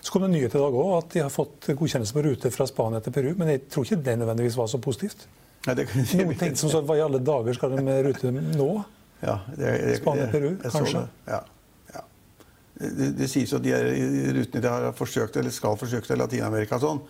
Så 0.00 0.12
kom 0.12 0.24
det 0.24 0.32
nyhet 0.32 0.54
i 0.54 0.60
dag 0.60 0.76
òg, 0.82 0.92
at 0.98 1.10
de 1.12 1.22
har 1.24 1.32
fått 1.32 1.68
godkjennelse 1.68 2.16
på 2.16 2.24
rute 2.24 2.52
fra 2.54 2.66
Spania 2.68 3.02
til 3.04 3.14
Peru. 3.14 3.32
Men 3.38 3.52
jeg 3.52 3.66
tror 3.72 3.86
ikke 3.86 4.02
det 4.08 4.14
nødvendigvis 4.22 4.56
var 4.58 4.70
så 4.72 4.80
positivt. 4.82 5.26
Nei, 5.66 5.74
det, 5.78 5.88
Noen 6.16 6.38
tenkte 6.38 6.62
som 6.62 6.72
sånn, 6.72 6.86
Hva 6.86 6.96
i 6.98 7.02
alle 7.04 7.20
dager 7.24 7.56
skal 7.56 7.74
de 7.74 7.82
med 7.84 8.04
rute 8.06 8.32
nå? 8.32 8.70
Ja, 9.22 9.40
Spania-Peru, 9.98 10.50
kanskje? 10.62 11.06
Ja, 11.26 11.40
ja. 11.94 12.02
Det, 12.76 13.12
det, 13.16 13.28
sies 13.32 13.54
at 13.56 13.64
de 13.64 13.72
rutene 14.36 14.62
de 14.62 14.72
har 14.72 14.90
forsøkt 14.96 15.38
eller 15.40 15.54
skal 15.54 15.78
forsøke 15.80 16.08
til 16.08 16.20
Latin-Amerika 16.20 16.78
sånn, 16.82 17.00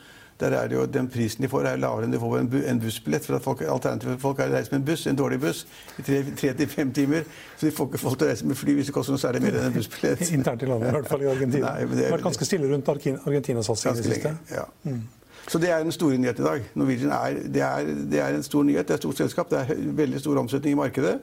der 0.40 0.46
er 0.46 0.68
det 0.68 0.76
jo, 0.76 0.84
Den 0.86 1.08
prisen 1.08 1.42
de 1.42 1.48
får, 1.48 1.64
er 1.70 1.76
lavere 1.80 2.04
enn 2.04 2.12
de 2.12 2.20
får 2.20 2.32
på 2.34 2.60
en, 2.68 2.80
bussbillett. 2.80 3.24
for 3.24 3.36
at 3.36 3.42
folk, 3.42 3.60
Alternativet 3.60 4.20
folk 4.20 4.38
har 4.38 4.52
reist 4.52 4.72
med 4.72 4.80
en 4.80 4.86
buss, 4.86 5.06
en 5.06 5.16
dårlig 5.16 5.40
buss, 5.40 5.66
i 5.98 6.02
tre 6.02 6.52
til 6.52 6.68
fem 6.68 6.92
timer. 6.92 7.22
Så 7.56 7.66
de 7.66 7.72
får 7.72 7.86
ikke 7.86 7.98
folk 7.98 8.18
til 8.18 8.26
å 8.26 8.30
reise 8.30 8.46
med 8.46 8.56
fly 8.56 8.74
hvis 8.74 8.86
det 8.86 8.94
koster 8.94 9.16
noe 9.16 9.20
særlig 9.20 9.42
mer 9.42 9.60
enn 9.60 9.70
en 9.70 9.76
bussbillett. 9.76 10.30
Internt 10.38 10.62
i 10.62 10.68
landet, 10.68 10.88
i 10.88 10.96
hvert 10.98 11.08
fall 11.08 11.22
i 11.22 11.30
Argentina. 11.30 11.72
Nei, 11.72 11.88
det 11.92 12.08
har 12.08 12.16
vært 12.18 12.28
ganske 12.28 12.48
stille 12.48 12.68
rundt 12.72 12.88
Argentina-satsingen 12.88 14.02
i 14.02 14.04
det 14.04 14.14
siste. 14.14 14.34
Ja. 14.52 14.66
Mm. 14.84 15.04
Så 15.48 15.58
det 15.62 15.70
er 15.70 15.82
den 15.82 15.92
store 15.92 16.18
nyheten 16.18 16.44
i 16.44 16.48
dag. 16.48 16.70
Norwegian 16.74 17.10
er, 17.10 17.40
det 17.54 17.62
er, 17.62 17.90
det 18.10 18.20
er, 18.20 18.34
en 18.34 18.42
stor 18.42 18.62
nyhet. 18.62 18.88
Det 18.88 18.90
er 18.90 18.94
et 19.00 19.04
stort 19.04 19.16
selskap. 19.16 19.50
Det 19.50 19.58
er 19.58 19.74
veldig 20.02 20.20
stor 20.20 20.38
omsetning 20.42 20.72
i 20.72 20.78
markedet. 20.78 21.18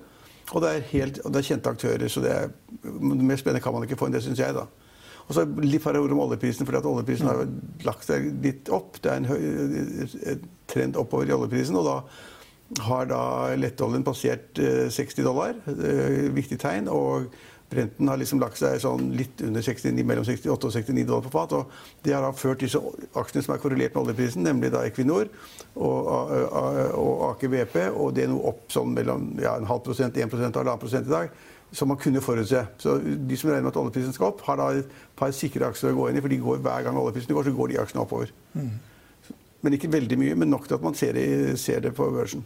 Og 0.51 0.61
det 0.61 0.69
er, 0.69 0.79
helt, 0.79 1.19
og 1.25 1.33
det 1.33 1.39
er 1.41 1.47
kjente 1.49 1.69
aktører. 1.69 2.07
Så 2.07 2.21
det 2.23 2.31
er, 2.31 2.47
mer 3.03 3.35
spennende 3.35 3.63
kan 3.63 3.75
man 3.75 3.83
ikke 3.83 3.99
få 3.99 4.07
enn 4.07 4.15
det, 4.15 4.23
syns 4.23 4.39
jeg. 4.39 4.55
da. 4.55 4.65
Og 5.27 5.37
så 5.37 5.45
litt 5.63 5.83
par 5.83 5.97
ord 5.99 6.11
om 6.11 6.21
oljeprisen, 6.25 6.67
for 6.67 6.89
oljeprisen 6.89 7.29
har 7.29 7.45
lagt 7.87 8.07
seg 8.07 8.29
litt 8.43 8.71
opp. 8.73 8.99
Det 9.03 9.11
er 9.13 9.23
en 9.23 10.45
trend 10.69 10.99
oppover 10.99 11.29
i 11.29 11.35
oljeprisen. 11.35 11.79
og 11.79 11.87
da 11.87 11.97
har 12.81 13.05
da 13.05 13.23
lettoljen 13.59 14.05
passert 14.05 14.57
60 14.57 15.19
eh, 15.19 15.25
dollar. 15.25 15.57
Viktig 16.33 16.59
tegn. 16.61 16.89
Og 16.91 17.29
Brenten 17.73 18.11
har 18.11 18.19
liksom 18.21 18.41
lagt 18.41 18.59
seg 18.61 18.79
sånn 18.83 19.11
litt 19.17 19.41
under 19.45 19.65
69, 19.65 20.05
mellom 20.07 20.27
68 20.27 20.69
og 20.69 20.75
69 20.75 21.07
dollar 21.09 21.25
på 21.25 21.33
fat. 21.33 21.55
og 21.57 22.03
Det 22.05 22.13
har 22.15 22.25
da 22.25 22.33
ført 22.37 22.63
disse 22.63 22.79
aksjene 22.79 23.45
som 23.45 23.55
er 23.55 23.63
korrelert 23.63 23.95
med 23.95 24.03
oljeprisen, 24.03 24.45
nemlig 24.45 24.73
da 24.73 24.83
Equinor 24.87 25.31
og, 25.75 26.13
og 26.99 27.25
Aker 27.31 27.51
BP, 27.53 27.79
og 27.91 28.13
det 28.15 28.27
er 28.27 28.31
noe 28.33 28.53
opp 28.53 28.69
sånn 28.73 28.93
mellom 28.95 29.33
ja, 29.41 29.57
en 29.57 29.69
halv 29.69 29.83
prosent, 29.87 30.17
1 30.17 30.31
prosent 30.31 30.55
og 30.55 30.63
halvannen 30.63 30.85
prosent 30.85 31.09
i 31.09 31.17
dag 31.17 31.33
som 31.73 31.89
man 31.89 31.97
kunne 31.97 32.21
forutse. 32.21 32.65
Så 32.77 32.97
De 33.01 33.37
som 33.37 33.49
regner 33.49 33.65
med 33.65 33.73
at 33.73 33.79
oljeprisen 33.81 34.13
skal 34.13 34.29
opp, 34.29 34.41
har 34.45 34.59
da 34.59 34.69
et 34.77 34.97
par 35.17 35.31
sikre 35.33 35.71
aksjer 35.71 35.93
å 35.93 35.97
gå 35.97 36.09
inn 36.09 36.19
i. 36.19 36.21
For 36.21 36.29
de 36.29 36.41
går, 36.41 36.59
hver 36.65 36.85
gang 36.85 36.99
oljeprisen 37.01 37.33
går, 37.33 37.47
så 37.47 37.55
går 37.57 37.71
de 37.71 37.79
aksjene 37.81 38.03
oppover. 38.03 38.33
Mm. 38.53 38.73
Men 39.63 39.77
ikke 39.77 39.91
veldig 39.93 40.19
mye, 40.19 40.35
men 40.37 40.51
nok 40.53 40.67
til 40.67 40.77
at 40.77 40.85
man 40.85 40.97
ser 40.97 41.17
det, 41.17 41.25
ser 41.59 41.81
det 41.81 41.95
på 41.97 42.09
børsen. 42.13 42.45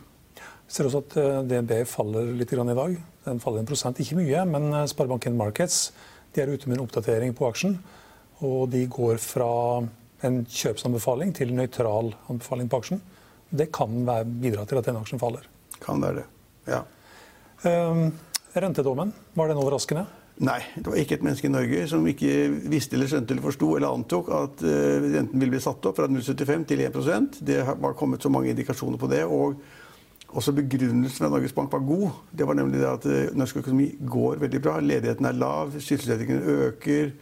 Vi 0.68 0.76
ser 0.76 0.90
også 0.90 1.00
at 1.06 1.16
eh, 1.22 1.38
DNB 1.48 1.72
faller 1.88 2.34
litt 2.36 2.52
i 2.52 2.58
dag. 2.60 2.96
Den 3.24 3.40
faller 3.40 3.64
en 3.64 3.70
prosent, 3.70 4.00
ikke 4.04 4.18
mye. 4.20 4.44
Men 4.52 4.68
eh, 4.74 4.88
Sparebanken 4.92 5.38
Markets 5.40 5.94
de 6.36 6.44
er 6.44 6.52
ute 6.52 6.68
med 6.68 6.78
en 6.78 6.84
oppdatering 6.84 7.32
på 7.38 7.48
aksjen. 7.48 7.78
Og 8.44 8.68
de 8.74 8.84
går 8.92 9.16
fra 9.24 9.48
en 10.28 10.42
kjøpsanbefaling 10.44 11.32
til 11.38 11.54
nøytral 11.56 12.12
anbefaling 12.28 12.68
på 12.70 12.82
aksjen. 12.82 13.02
Det 13.48 13.70
kan 13.72 14.04
bidra 14.42 14.68
til 14.68 14.82
at 14.82 14.90
den 14.90 15.00
aksjen 15.00 15.22
faller. 15.22 15.48
Kan 15.80 16.04
være 16.04 16.20
det, 16.20 16.28
ja. 16.68 16.82
Um, 17.64 18.12
rentedommen, 18.54 19.14
var 19.38 19.50
den 19.50 19.62
overraskende? 19.62 20.04
Nei, 20.44 20.60
det 20.76 20.86
var 20.86 21.00
ikke 21.00 21.16
et 21.18 21.24
menneske 21.26 21.48
i 21.48 21.54
Norge 21.54 21.86
som 21.90 22.06
ikke 22.10 22.34
visste 22.70 22.98
eller 22.98 23.10
skjønte 23.10 23.34
eller 23.34 23.46
forsto 23.46 23.72
eller 23.78 23.96
antok 23.96 24.30
at 24.36 24.62
renten 24.68 25.40
ville 25.40 25.56
bli 25.56 25.64
satt 25.64 25.86
opp 25.90 25.98
fra 25.98 26.10
0,75 26.12 26.68
til 26.70 26.84
1% 26.86 27.40
Det 27.48 27.64
var 27.66 27.98
kommet 27.98 28.22
så 28.22 28.30
mange 28.30 28.52
indikasjoner 28.52 29.02
på 29.02 29.10
det. 29.10 29.24
og 29.26 29.58
Også 30.27 30.51
begrunnelsen 30.51 31.24
fra 31.24 31.29
Norges 31.31 31.53
Bank 31.55 31.72
var 31.72 31.86
god. 31.88 32.10
Det 32.38 32.48
var 32.48 32.57
nemlig 32.60 32.81
det 32.81 32.89
at 32.89 33.05
eh, 33.07 33.36
norsk 33.38 33.62
økonomi 33.62 33.93
går 34.05 34.41
veldig 34.41 34.62
bra. 34.62 34.79
Ledigheten 34.84 35.25
er 35.25 35.39
lav, 35.39 35.72
sysselsettingen 35.79 36.41
øker. 36.43 37.13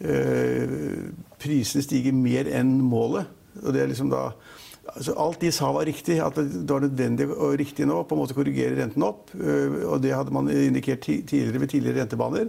Eh, 0.00 0.72
prisene 1.40 1.84
stiger 1.84 2.16
mer 2.16 2.48
enn 2.48 2.78
målet. 2.80 3.28
Og 3.60 3.74
det 3.74 3.82
er 3.82 3.92
liksom 3.92 4.10
da 4.12 4.30
altså 4.90 5.14
Alt 5.22 5.42
de 5.44 5.50
sa 5.52 5.68
var 5.76 5.84
riktig. 5.86 6.16
At 6.24 6.38
det 6.40 6.70
var 6.70 6.86
nødvendig 6.86 7.28
og 7.28 7.58
riktig 7.60 7.86
nå 7.86 8.02
på 8.02 8.16
en 8.16 8.22
måte 8.22 8.34
korrigere 8.34 8.78
renten 8.80 9.04
opp. 9.04 9.34
Eh, 9.36 9.82
og 9.84 10.00
det 10.02 10.16
hadde 10.16 10.34
man 10.34 10.48
indikert 10.48 11.04
tidligere 11.04 11.60
ved 11.60 11.74
tidligere 11.74 12.00
rentebaner. 12.00 12.48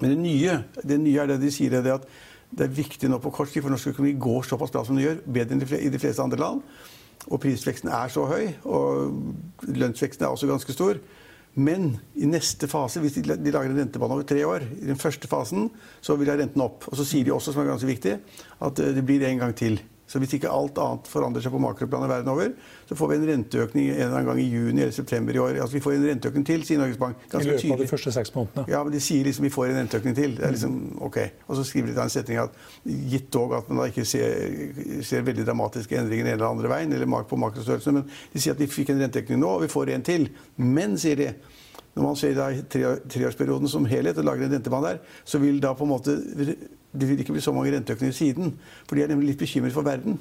Men 0.00 0.10
det 0.10 0.18
nye, 0.18 0.58
det 0.82 0.98
nye 1.00 1.22
er 1.22 1.30
det 1.30 1.40
de 1.44 1.52
sier, 1.54 1.78
det 1.78 1.94
at 1.94 2.08
det 2.52 2.66
er 2.66 2.74
viktig 2.74 3.08
nå 3.08 3.20
på 3.22 3.30
kort 3.32 3.48
tid, 3.52 3.62
for 3.62 3.72
norsk 3.72 3.94
økonomi 3.94 4.16
går 4.20 4.42
såpass 4.44 4.72
bra 4.74 4.82
som 4.84 4.98
det 4.98 5.06
gjør, 5.06 5.22
bedre 5.38 5.56
enn 5.56 5.62
i 5.78 5.92
de 5.92 6.00
fleste 6.02 6.24
andre 6.24 6.40
land. 6.42 6.64
Og 7.30 7.40
prisveksten 7.42 7.90
er 7.92 8.10
så 8.10 8.24
høy, 8.26 8.48
og 8.66 9.68
lønnsveksten 9.68 10.26
er 10.26 10.32
også 10.34 10.48
ganske 10.50 10.74
stor. 10.74 10.98
Men 11.54 11.98
i 12.16 12.26
neste 12.26 12.68
fase, 12.68 13.00
hvis 13.00 13.18
de, 13.18 13.26
lager 13.28 13.68
en 13.68 13.78
rentebane 13.78 14.16
over 14.16 14.24
tre 14.26 14.40
år, 14.48 14.64
i 14.80 14.88
den 14.88 14.96
første 14.96 15.28
fasen, 15.28 15.68
så 16.00 16.16
vil 16.16 16.30
jeg 16.32 16.40
renten 16.40 16.64
opp. 16.64 16.88
Og 16.88 16.96
så 16.96 17.04
sier 17.06 17.26
de 17.28 17.34
også, 17.34 17.52
som 17.52 17.62
er 17.62 17.72
ganske 17.74 17.90
viktig, 17.90 18.14
at 18.64 18.80
eh, 18.80 18.94
det 18.96 19.04
blir 19.06 19.26
en 19.28 19.42
gang 19.44 19.54
til. 19.56 19.78
Så 20.10 20.20
hvis 20.20 20.34
ikke 20.36 20.50
alt 20.52 20.76
annet 20.82 21.08
forandrer 21.08 21.44
seg 21.44 21.54
på 21.54 21.60
makroplanet 21.62 22.10
verden 22.10 22.30
over, 22.32 22.50
så 22.88 22.96
får 22.98 23.10
vi 23.12 23.16
en 23.16 23.26
renteøkning 23.30 23.86
en 23.88 23.94
eller 23.94 24.16
annen 24.18 24.28
gang 24.28 24.40
i 24.42 24.48
juni 24.50 24.82
eller 24.82 24.94
september 24.96 25.36
i 25.36 25.40
år. 25.40 25.60
Altså 25.62 25.78
Vi 25.78 25.82
får 25.84 25.94
en 25.96 26.08
renteøkning 26.10 26.46
til, 26.48 26.64
sier 26.68 26.80
Norges 26.80 26.98
Bank. 27.00 27.22
Ganske 27.32 27.46
I 27.46 27.52
løpet 27.52 27.76
av 27.76 27.84
de 27.84 27.88
første 27.92 28.12
seks 28.18 28.34
månedene. 28.34 28.66
Ja, 28.72 28.82
men 28.84 28.92
de 28.92 29.00
sier 29.04 29.24
liksom 29.28 29.46
vi 29.46 29.52
får 29.54 29.70
en 29.70 29.80
renteøkning 29.80 30.18
til. 30.18 30.36
Det 30.36 30.44
er 30.48 30.56
liksom 30.56 30.76
ok. 31.08 31.18
Og 31.46 31.56
så 31.60 31.64
skriver 31.70 31.92
de 31.92 31.96
da 31.96 32.04
en 32.08 32.12
setning 32.12 32.42
at 32.42 32.58
gitt 33.14 33.30
dog 33.32 33.56
at 33.56 33.70
man 33.70 33.82
da 33.84 33.88
ikke 33.92 34.04
ser, 34.08 35.02
ser 35.06 35.24
veldig 35.26 35.46
dramatiske 35.48 35.96
endringer 35.96 36.26
den 36.26 36.34
ene 36.34 36.38
eller 36.40 36.50
andre 36.50 36.70
veien, 36.72 36.92
eller 36.92 37.24
på 37.28 37.38
makrostørrelse, 37.40 37.92
men 37.94 38.06
de 38.32 38.42
sier 38.42 38.54
at 38.56 38.60
vi 38.60 38.70
fikk 38.70 38.92
en 38.92 39.02
renteøkning 39.06 39.40
nå, 39.40 39.56
og 39.56 39.64
vi 39.66 39.72
får 39.72 39.94
en 39.94 40.06
til. 40.06 40.28
Men, 40.60 40.98
sier 41.00 41.18
de, 41.18 41.30
når 41.94 42.04
man 42.06 42.16
ser 42.16 42.36
da 42.36 42.50
treårsperioden 42.72 43.68
som 43.68 43.84
helhet 43.88 44.18
og 44.18 44.24
lager 44.24 44.46
en 44.46 44.54
rentebane 44.56 44.94
der, 44.94 45.02
så 45.24 45.40
vil 45.42 45.60
da 45.60 45.74
på 45.76 45.84
en 45.84 45.92
måte 45.92 46.16
det 46.92 47.08
vil 47.08 47.20
ikke 47.20 47.32
bli 47.32 47.40
så 47.40 47.52
mange 47.56 47.72
renteøkninger 47.72 48.12
siden. 48.12 48.54
For 48.88 48.96
de 48.96 49.02
er 49.02 49.12
nemlig 49.12 49.32
litt 49.32 49.40
bekymret 49.40 49.72
for 49.72 49.84
verden. 49.86 50.18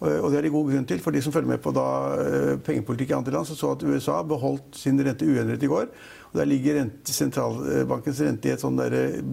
Og 0.00 0.30
det 0.30 0.38
er 0.38 0.46
det 0.46 0.52
god 0.52 0.70
grunn 0.72 0.86
til. 0.88 1.00
For 1.00 1.14
de 1.14 1.22
som 1.22 1.32
følger 1.32 1.48
med 1.48 1.60
på 1.64 1.72
da, 1.72 1.86
eh, 2.20 2.56
pengepolitikk 2.64 3.10
i 3.10 3.16
andre 3.18 3.32
land, 3.32 3.46
så 3.46 3.54
så 3.56 3.72
at 3.72 3.82
USA 3.82 4.22
beholdt 4.22 4.76
sin 4.76 5.00
rente 5.00 5.26
uendret 5.26 5.62
i 5.62 5.66
går. 5.66 5.86
Og 6.32 6.40
Der 6.40 6.44
ligger 6.44 6.80
rente, 6.80 7.12
sentralbankens 7.12 8.20
rente 8.20 8.48
i 8.48 8.52
et 8.52 8.60
sånn 8.60 8.80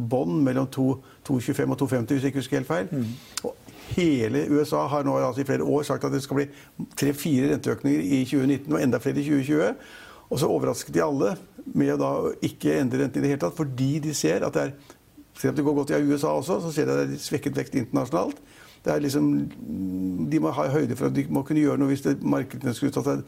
bånd 0.09 0.43
mellom 0.43 0.67
2,25 0.67 1.71
og 1.71 1.77
2,50, 1.77 2.13
hvis 2.13 2.23
jeg 2.23 2.31
ikke 2.31 2.39
husker 2.39 2.57
helt 2.57 2.67
feil. 2.67 2.87
Mm. 2.91 3.05
Og 3.43 3.55
hele 3.95 4.45
USA 4.51 4.87
har 4.87 5.03
nå 5.03 5.17
altså 5.17 5.41
i 5.41 5.43
flere 5.43 5.63
år 5.63 5.83
sagt 5.83 6.03
at 6.03 6.11
det 6.11 6.21
skal 6.23 6.35
bli 6.35 6.47
tre-fire 6.95 7.51
renteøkninger 7.53 7.99
i 7.99 8.23
2019 8.25 8.73
og 8.73 8.81
enda 8.81 8.97
flere 8.97 9.19
i 9.19 9.23
2020. 9.23 9.75
Og 10.31 10.39
så 10.39 10.47
overrasket 10.47 10.95
de 10.95 11.03
alle 11.03 11.35
med 11.75 11.93
å 11.93 11.99
da 11.99 12.11
ikke 12.47 12.79
endre 12.79 13.03
renten 13.03 13.19
i 13.19 13.25
det 13.25 13.33
hele 13.33 13.43
tatt, 13.43 13.57
fordi 13.57 13.99
de 14.03 14.15
ser 14.15 14.45
at 14.47 14.55
det 14.55 14.63
er 14.63 14.73
selv 15.37 15.53
om 15.53 15.57
det 15.57 15.65
går 15.65 15.75
godt 15.75 15.93
i 15.95 16.03
USA 16.07 16.27
også, 16.27 16.59
så 16.61 16.71
ser 16.71 16.87
de 16.87 16.91
at 16.95 17.09
det 17.09 17.17
er 17.17 17.23
svekket 17.23 17.57
vekst 17.57 17.75
internasjonalt. 17.75 18.39
Det 18.85 18.93
er 18.93 19.01
liksom, 19.03 19.25
de 20.31 20.39
må 20.41 20.51
ha 20.57 20.67
høyde 20.73 20.95
for 20.97 21.11
at 21.11 21.15
de 21.15 21.25
må 21.29 21.43
kunne 21.45 21.61
gjøre 21.61 21.77
noe 21.81 21.91
hvis 21.91 22.05
markedene 22.21 22.73
skulle 22.73 22.93
tatt 22.95 23.21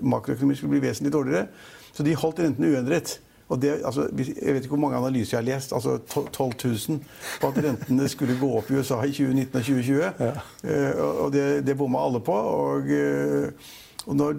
makroøkonomien 0.00 0.56
skulle 0.56 0.76
bli 0.76 0.86
vesentlig 0.86 1.12
dårligere. 1.12 1.50
Så 1.92 2.06
de 2.06 2.16
holdt 2.16 2.40
rentene 2.40 2.70
uendret. 2.72 3.18
Og 3.50 3.58
det, 3.60 3.80
altså, 3.84 4.06
jeg 4.14 4.54
vet 4.54 4.62
ikke 4.62 4.76
hvor 4.76 4.84
mange 4.84 4.96
analyser 4.96 5.36
jeg 5.36 5.42
har 5.42 5.46
lest, 5.48 5.72
altså 5.74 5.98
12 6.32 6.52
000, 6.88 7.00
på 7.40 7.48
at 7.50 7.58
rentene 7.64 8.08
skulle 8.08 8.38
gå 8.40 8.50
opp 8.60 8.70
i 8.70 8.78
USA 8.78 9.00
i 9.02 9.10
2019 9.10 9.58
og 9.58 9.64
2020. 9.64 9.96
Ja. 10.20 10.30
Uh, 10.64 11.24
og 11.24 11.32
det, 11.34 11.46
det 11.66 11.76
bomma 11.76 12.04
alle 12.06 12.20
på. 12.24 12.32
Og, 12.32 12.92
uh, 12.94 13.72
og, 14.06 14.16
når, 14.16 14.36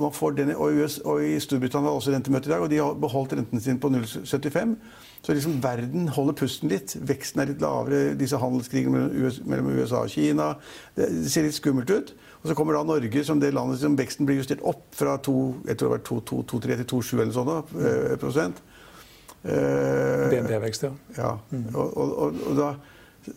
man 0.00 0.12
får 0.12 0.36
den, 0.40 0.54
og, 0.56 0.78
US, 0.80 0.98
og, 1.04 1.22
I 1.22 1.38
Storbritannia 1.40 1.90
har 1.90 1.98
også 2.00 2.14
rentemøte 2.14 2.50
i 2.50 2.52
dag, 2.52 2.62
og 2.64 2.70
de 2.70 2.80
har 2.82 2.96
beholdt 3.00 3.36
renten 3.38 3.62
sin 3.62 3.78
på 3.80 3.90
0,75. 3.92 4.76
Så 5.22 5.34
liksom 5.34 5.58
verden 5.62 6.08
holder 6.14 6.36
pusten 6.38 6.70
litt. 6.70 6.94
Veksten 7.06 7.42
er 7.42 7.50
litt 7.50 7.62
lavere. 7.62 8.14
Disse 8.18 8.38
handelskrigene 8.38 9.08
mellom 9.46 9.72
USA 9.74 10.04
og 10.04 10.12
Kina. 10.12 10.52
Det 10.94 11.08
ser 11.30 11.46
litt 11.46 11.56
skummelt 11.56 11.90
ut. 11.90 12.12
Og 12.42 12.50
så 12.50 12.54
kommer 12.54 12.76
da 12.76 12.84
Norge 12.86 13.24
som 13.26 13.40
det 13.42 13.50
landet 13.54 13.80
som 13.80 13.96
veksten 13.98 14.26
blir 14.28 14.38
justert 14.38 14.62
opp 14.62 14.84
fra 14.94 15.16
2,3 15.18 15.74
til 15.74 16.86
2,7 16.92 17.16
eller 17.16 17.34
sånn 17.34 17.50
eh, 17.56 18.12
prosent. 18.22 18.60
Eh, 19.46 20.28
BNP-vekst, 20.30 20.86
ja. 20.86 20.92
ja. 21.18 21.32
Mm. 21.50 21.72
Og, 21.74 21.96
og, 21.96 22.38
og, 22.46 22.52
da, 22.58 22.70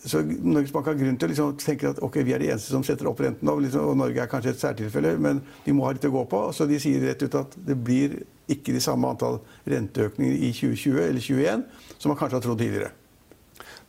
så 0.05 0.21
Norges 0.23 0.73
Bank 0.73 0.89
har 0.89 0.97
grunn 0.99 1.17
til 1.19 1.29
å 1.29 1.31
liksom 1.31 1.55
tenke 1.61 1.89
at 1.93 2.01
okay, 2.05 2.25
vi 2.27 2.33
er 2.35 2.43
de 2.43 2.49
eneste 2.51 2.73
som 2.73 2.85
setter 2.85 3.09
opp 3.09 3.21
renten 3.23 3.47
nå, 3.47 3.55
liksom, 3.65 3.87
og 3.91 3.97
Norge 3.99 4.23
er 4.23 4.31
kanskje 4.31 4.53
et 4.53 4.61
særtilfelle, 4.61 5.15
men 5.21 5.41
de 5.65 5.75
må 5.75 5.87
ha 5.87 5.93
litt 5.95 6.07
å 6.07 6.13
gå 6.13 6.25
på. 6.29 6.43
Så 6.55 6.67
de 6.69 6.79
sier 6.81 7.03
rett 7.07 7.23
ut 7.25 7.39
at 7.39 7.57
det 7.67 7.77
blir 7.77 8.19
ikke 8.49 8.73
de 8.75 8.81
samme 8.83 9.09
antall 9.09 9.39
renteøkninger 9.69 10.39
i 10.39 10.53
2020 10.53 11.03
eller 11.03 11.21
2021 11.21 11.67
som 11.97 12.11
man 12.11 12.19
kanskje 12.19 12.39
har 12.39 12.45
trodd 12.47 12.61
tidligere. 12.61 12.93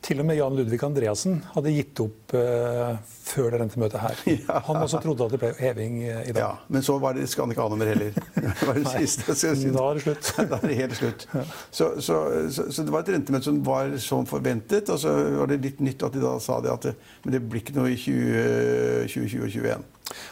Til 0.01 0.23
og 0.23 0.25
med 0.25 0.39
Jan 0.39 0.55
Ludvig 0.57 0.79
Andreassen 0.87 1.43
hadde 1.53 1.73
gitt 1.75 2.01
opp 2.01 2.33
uh, 2.33 2.95
før 3.05 3.51
det 3.53 3.59
rentemøtet 3.61 4.01
her. 4.01 4.23
Ja. 4.31 4.61
Han 4.67 4.79
også 4.81 5.01
trodde 5.05 5.27
at 5.27 5.35
det 5.35 5.41
ble 5.43 5.51
heving 5.59 5.99
uh, 6.07 6.23
i 6.25 6.33
dag. 6.33 6.41
Ja, 6.41 6.51
Men 6.73 6.85
så 6.87 6.97
var 7.03 7.19
det, 7.19 7.27
skal 7.29 7.45
han 7.45 7.53
ikke 7.53 7.67
ha 7.67 7.73
noe 7.73 7.81
mer 7.81 7.93
heller. 7.93 8.17
Det 8.17 8.55
var 8.65 8.79
det 8.79 8.85
Nei, 8.87 9.05
siste. 9.05 9.37
Da 9.77 9.85
er 9.85 9.99
det 9.99 10.05
slutt. 10.07 10.31
da 10.39 10.57
er 10.57 10.67
det 10.71 10.79
helt 10.79 10.97
slutt. 10.97 11.27
Ja. 11.37 11.45
Så, 11.69 11.91
så, 12.01 12.19
så, 12.49 12.67
så, 12.73 12.87
det 12.87 12.95
var 12.95 13.05
et 13.05 13.13
rentemøte 13.13 13.51
som 13.51 13.61
var 13.67 13.93
som 14.01 14.27
forventet. 14.31 14.89
Og 14.89 15.03
så 15.05 15.15
var 15.43 15.53
det 15.53 15.61
litt 15.69 15.85
nytt 15.85 16.09
at 16.09 16.17
de 16.17 16.25
da 16.25 16.35
sa 16.43 16.59
det 16.65 16.73
at 16.73 16.89
det, 16.89 16.97
men 17.25 17.37
det 17.37 17.45
blir 17.45 17.65
ikke 17.65 17.77
noe 17.77 17.93
i 17.93 18.01
2020 18.01 19.45
og 19.45 19.53
2021. 19.53 19.89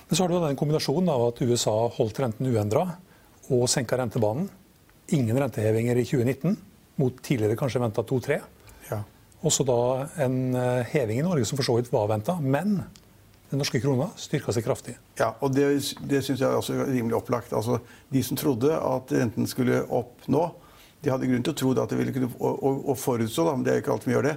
Men 0.08 0.16
så 0.16 0.24
har 0.24 0.32
du 0.32 0.40
den 0.40 0.58
kombinasjonen 0.58 1.12
av 1.12 1.28
at 1.28 1.42
USA 1.44 1.76
holdt 1.98 2.24
renten 2.24 2.48
uendra 2.48 2.86
og 3.52 3.68
senka 3.70 4.00
rentebanen. 4.00 4.48
Ingen 5.14 5.38
rentehevinger 5.40 6.00
i 6.00 6.04
2019, 6.08 6.56
mot 7.00 7.20
tidligere 7.24 7.56
kanskje 7.56 7.84
venta 7.84 8.02
2-3. 8.04 8.40
Også 9.46 9.64
da 9.66 9.80
en 10.24 10.54
eh, 10.58 10.86
heving 10.90 11.20
i 11.20 11.26
Norge 11.26 11.46
som 11.46 11.58
for 11.58 11.66
så 11.66 11.76
vidt 11.78 11.92
var 11.92 12.08
venta, 12.10 12.34
men 12.42 12.80
den 13.48 13.60
norske 13.62 13.80
krona 13.80 14.10
styrka 14.18 14.52
seg 14.52 14.66
kraftig. 14.66 14.96
Ja, 15.20 15.30
og 15.40 15.54
det, 15.54 15.68
det 16.10 16.24
syns 16.26 16.42
jeg 16.42 16.48
er 16.48 16.58
også 16.58 16.74
rimelig 16.88 17.16
opplagt. 17.20 17.54
Altså, 17.56 17.78
de 18.12 18.22
som 18.26 18.38
trodde 18.40 18.74
at 18.74 19.14
renten 19.14 19.46
skulle 19.48 19.84
opp 19.88 20.26
nå, 20.28 20.42
de 21.04 21.12
hadde 21.12 21.28
grunn 21.30 21.44
til 21.46 21.54
å 21.54 21.58
tro 21.60 21.70
at 21.78 21.92
det 21.92 22.00
ville 22.00 22.14
kunne, 22.16 22.32
og, 22.34 22.58
og, 22.58 22.82
og 22.90 22.98
forutså, 22.98 23.46
da, 23.46 23.54
men 23.54 23.64
det 23.64 23.72
er 23.72 23.78
jo 23.78 23.84
ikke 23.84 23.94
alt 23.94 24.08
vi 24.08 24.16
gjør 24.16 24.28
det, 24.28 24.34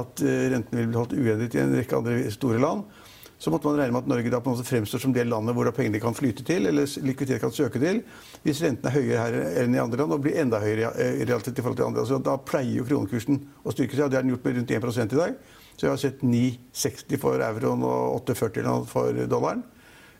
at 0.00 0.24
eh, 0.26 0.42
renten 0.56 0.80
ville 0.80 0.90
bli 0.90 1.00
holdt 1.00 1.14
uendret 1.16 1.56
i 1.56 1.62
en 1.62 1.76
rekke 1.78 2.00
andre 2.02 2.34
store 2.34 2.60
land 2.62 3.06
så 3.40 3.48
måtte 3.52 3.70
man 3.70 3.78
regne 3.80 3.94
med 3.96 4.02
at 4.04 4.10
Norge 4.10 4.30
da 4.32 4.38
på 4.44 4.50
en 4.50 4.58
måte 4.58 4.68
fremstår 4.68 5.00
som 5.00 5.14
det 5.16 5.24
landet 5.24 5.56
hvor 5.56 5.70
pengene 5.72 6.00
kan 6.02 6.16
flyte 6.16 6.44
til, 6.44 6.68
eller 6.68 6.84
likviditet 7.06 7.40
kan 7.40 7.54
søke 7.56 7.80
til, 7.80 8.02
hvis 8.44 8.60
renten 8.60 8.90
er 8.90 8.96
høyere 8.98 9.22
her 9.24 9.62
enn 9.62 9.76
i 9.78 9.80
andre 9.80 10.02
land 10.02 10.12
og 10.12 10.20
blir 10.26 10.36
enda 10.42 10.60
høyere 10.60 10.92
i 10.92 11.24
realitet 11.24 11.56
i 11.56 11.64
forhold 11.64 11.80
til 11.80 11.88
andre. 11.88 12.04
Altså, 12.04 12.20
da 12.20 12.36
pleier 12.36 12.82
jo 12.82 12.86
kronekursen 12.90 13.40
å 13.64 13.72
styrke 13.72 13.96
seg, 13.96 14.04
og 14.04 14.12
det 14.12 14.20
har 14.20 14.26
den 14.26 14.34
gjort 14.34 14.44
med 14.44 14.60
rundt 14.60 14.76
1% 14.76 15.16
i 15.16 15.20
dag. 15.22 15.40
Så 15.72 15.86
jeg 15.86 15.94
har 15.94 16.02
sett 16.02 16.20
9,60 16.20 17.20
for 17.22 17.46
euroen 17.48 17.84
og 17.88 18.28
8,40 18.28 18.88
for 18.90 19.22
dollaren. 19.24 19.64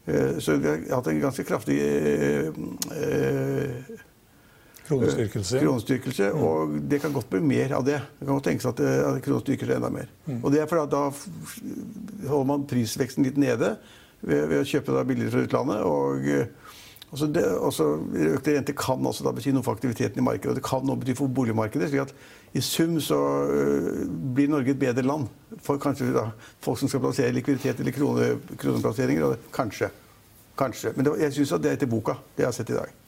Eh, 0.09 0.39
så 0.41 0.57
vi 0.57 0.71
har 0.71 0.87
hatt 0.97 1.11
en 1.13 1.21
ganske 1.21 1.45
kraftig 1.45 1.77
øh, 1.85 2.47
eh, 2.97 3.99
Kronestyrkelse. 4.91 5.63
Kronestyrkelse, 5.63 6.31
mm. 6.35 6.43
Og 6.47 6.75
det 6.91 7.01
kan 7.03 7.15
godt 7.15 7.31
bli 7.31 7.41
mer 7.45 7.77
av 7.79 7.87
det. 7.87 8.01
Det 8.19 8.27
kan 8.27 8.35
godt 8.35 8.49
tenkes 8.51 8.69
at, 8.71 8.83
at 8.83 9.23
kronen 9.25 9.45
styrker 9.45 9.71
seg 9.71 9.79
enda 9.79 9.93
mer. 9.95 10.11
Mm. 10.27 10.43
Og 10.43 10.53
det 10.55 10.63
er 10.63 10.71
fordi 10.71 10.91
da 10.93 11.07
holder 12.31 12.51
man 12.51 12.67
prisveksten 12.71 13.27
litt 13.27 13.39
nede 13.41 13.77
ved, 14.21 14.45
ved 14.51 14.59
å 14.61 14.67
kjøpe 14.69 14.97
da 14.97 15.07
billigere 15.07 15.37
fra 15.37 15.47
utlandet. 15.47 15.87
og 15.87 16.29
også, 17.11 17.27
det, 17.35 17.43
også 17.59 17.87
Økte 18.37 18.53
renter 18.55 18.77
kan 18.79 19.07
også 19.07 19.25
da 19.27 19.33
bety 19.35 19.51
noe 19.55 19.67
for 19.67 19.79
aktiviteten 19.79 20.21
i 20.23 20.27
markedet. 20.27 20.53
Og 20.53 20.61
det 20.61 20.67
kan 20.67 20.85
noe 20.87 21.01
bety 21.01 21.17
for 21.19 21.33
boligmarkedet. 21.35 21.91
slik 21.91 22.05
at 22.05 22.15
i 22.55 22.63
sum 22.63 22.99
så 23.03 23.19
blir 24.35 24.51
Norge 24.51 24.75
et 24.75 24.79
bedre 24.79 25.07
land 25.07 25.27
for 25.63 25.79
kanskje 25.83 26.11
da, 26.15 26.29
folk 26.63 26.79
som 26.79 26.91
skal 26.91 27.03
plassere 27.03 27.35
likviditet 27.35 27.83
eller 27.83 27.95
krone, 27.95 28.31
kroneplasseringer. 28.59 29.37
Kanskje. 29.55 29.91
Kanskje. 30.59 30.95
Men 30.97 31.07
det, 31.07 31.19
jeg 31.25 31.39
syns 31.39 31.55
det 31.63 31.71
er 31.71 31.79
etter 31.79 31.91
boka, 31.91 32.19
det 32.37 32.45
jeg 32.45 32.51
har 32.51 32.59
sett 32.59 32.75
i 32.75 32.79
dag. 32.79 33.00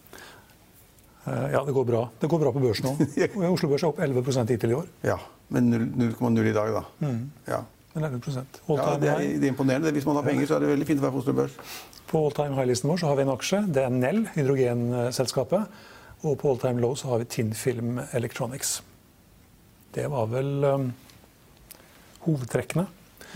Eh, 1.25 1.53
ja, 1.53 1.63
det 1.67 1.73
går 1.73 1.85
bra. 1.85 2.03
Det 2.21 2.27
går 2.31 2.43
bra 2.43 2.53
på 2.53 2.63
børsen 2.63 2.89
òg. 2.91 3.03
Oslo 3.53 3.71
Børs 3.71 3.85
er 3.85 3.93
opp 3.93 4.01
11 4.03 4.51
hittil 4.51 4.75
i 4.75 4.79
år. 4.81 4.91
Ja, 5.07 5.19
men 5.55 5.71
0,0 5.95 6.51
i 6.51 6.55
dag, 6.57 6.75
da. 6.75 6.83
Mm. 7.05 7.23
Ja. 7.47 7.63
Men 7.95 8.09
11 8.09 8.21
ja, 8.33 8.45
det, 8.99 9.09
er, 9.09 9.25
det 9.39 9.47
er 9.47 9.51
imponerende. 9.53 9.93
Hvis 9.95 10.07
man 10.09 10.17
har 10.19 10.27
penger, 10.27 10.49
så 10.49 10.57
er 10.57 10.65
det 10.65 10.73
veldig 10.73 10.89
fint 10.89 11.03
å 11.03 11.07
være 11.07 11.15
på 11.15 11.23
Oslo 11.23 11.35
Børs. 11.37 11.59
På 12.11 12.25
all 12.27 12.35
time 12.37 12.57
high-listen 12.57 12.91
vår 12.91 13.03
så 13.03 13.11
har 13.11 13.19
vi 13.21 13.27
en 13.27 13.35
aksje. 13.35 13.61
Det 13.73 13.85
er 13.85 13.93
Nell, 13.93 14.25
hydrogenselskapet. 14.35 15.83
Og 16.23 16.39
på 16.41 16.51
all 16.51 16.63
time 16.63 16.83
low 16.83 16.97
så 16.99 17.13
har 17.13 17.23
vi 17.23 17.29
Tinfilm 17.37 18.01
Electronics. 18.13 18.81
Det 19.93 20.07
var 20.09 20.27
vel 20.33 20.65
um, 20.65 20.89
hovedtrekkene. 22.25 22.87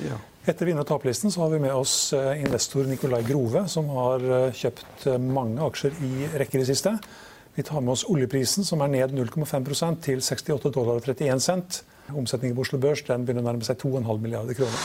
Ja. 0.06 0.18
Etter 0.46 0.68
vinner- 0.68 0.86
og 0.86 0.88
taperlisten 0.88 1.32
har 1.36 1.50
vi 1.52 1.60
med 1.60 1.74
oss 1.74 2.12
eh, 2.14 2.42
investor 2.44 2.86
Nikolai 2.86 3.24
Grove, 3.26 3.64
som 3.68 3.88
har 3.96 4.22
eh, 4.22 4.52
kjøpt 4.54 5.08
mange 5.18 5.58
aksjer 5.66 5.96
i 6.06 6.28
rekker 6.38 6.62
i 6.62 6.68
siste. 6.68 6.92
Vi 7.56 7.62
tar 7.62 7.80
med 7.80 7.92
oss 7.92 8.04
oljeprisen, 8.04 8.64
som 8.64 8.80
er 8.80 8.90
ned 8.92 9.10
0,5 9.16 10.00
til 10.04 10.18
68,31 10.20 10.72
dollar 10.72 11.00
Omsetningen 12.14 12.56
på 12.56 12.60
Oslo 12.60 12.78
Børs 12.78 13.00
den 13.02 13.24
begynner 13.24 13.40
å 13.40 13.46
nærme 13.46 13.64
seg 13.64 13.78
2,5 13.80 14.20
milliarder 14.20 14.54
kroner. 14.54 14.76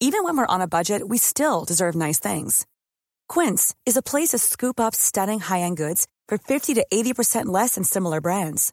Even 0.00 0.24
when 0.24 0.38
we're 0.38 0.54
on 0.54 0.62
a 0.62 0.66
budget, 0.66 1.02
we 1.06 1.18
still 1.18 1.66
deserve 1.66 1.94
nice 1.94 2.18
things. 2.18 2.66
Quince 3.28 3.74
is 3.84 3.98
a 3.98 4.02
place 4.02 4.30
to 4.30 4.38
scoop 4.38 4.80
up 4.80 4.94
stunning 4.94 5.40
high-end 5.40 5.76
goods 5.76 6.06
for 6.28 6.38
50 6.38 6.74
to 6.74 6.86
80% 6.90 7.46
less 7.46 7.74
than 7.74 7.84
similar 7.84 8.22
brands. 8.22 8.72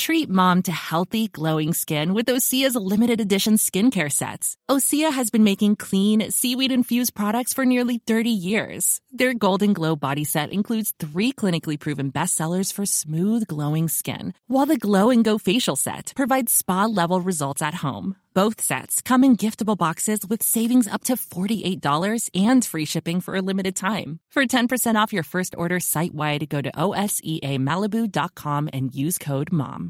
Treat 0.00 0.30
mom 0.30 0.62
to 0.62 0.72
healthy, 0.72 1.28
glowing 1.28 1.74
skin 1.74 2.14
with 2.14 2.24
Osea's 2.24 2.74
limited 2.74 3.20
edition 3.20 3.56
skincare 3.56 4.10
sets. 4.10 4.56
Osea 4.66 5.12
has 5.12 5.28
been 5.28 5.44
making 5.44 5.76
clean, 5.76 6.30
seaweed 6.30 6.72
infused 6.72 7.14
products 7.14 7.52
for 7.52 7.66
nearly 7.66 7.98
30 7.98 8.30
years. 8.30 9.02
Their 9.12 9.34
Golden 9.34 9.74
Glow 9.74 9.96
body 9.96 10.24
set 10.24 10.54
includes 10.54 10.94
three 10.98 11.34
clinically 11.34 11.78
proven 11.78 12.10
bestsellers 12.10 12.72
for 12.72 12.86
smooth, 12.86 13.46
glowing 13.46 13.88
skin, 13.88 14.32
while 14.46 14.64
the 14.64 14.78
Glow 14.78 15.10
and 15.10 15.22
Go 15.22 15.36
facial 15.36 15.76
set 15.76 16.14
provides 16.16 16.50
spa 16.50 16.86
level 16.86 17.20
results 17.20 17.60
at 17.60 17.74
home. 17.74 18.16
Both 18.32 18.60
sets 18.60 19.02
come 19.02 19.24
in 19.24 19.36
giftable 19.36 19.76
boxes 19.76 20.24
with 20.24 20.42
savings 20.42 20.86
up 20.86 21.02
to 21.04 21.16
$48 21.16 22.30
and 22.34 22.64
free 22.64 22.84
shipping 22.84 23.20
for 23.20 23.34
a 23.34 23.42
limited 23.42 23.74
time. 23.74 24.20
For 24.30 24.44
10% 24.44 24.94
off 24.94 25.12
your 25.12 25.24
first 25.24 25.56
order 25.58 25.80
site 25.80 26.14
wide, 26.14 26.48
go 26.48 26.62
to 26.62 26.70
OSEAMalibu.com 26.70 28.70
and 28.72 28.94
use 28.94 29.18
code 29.18 29.52
MOM. 29.52 29.89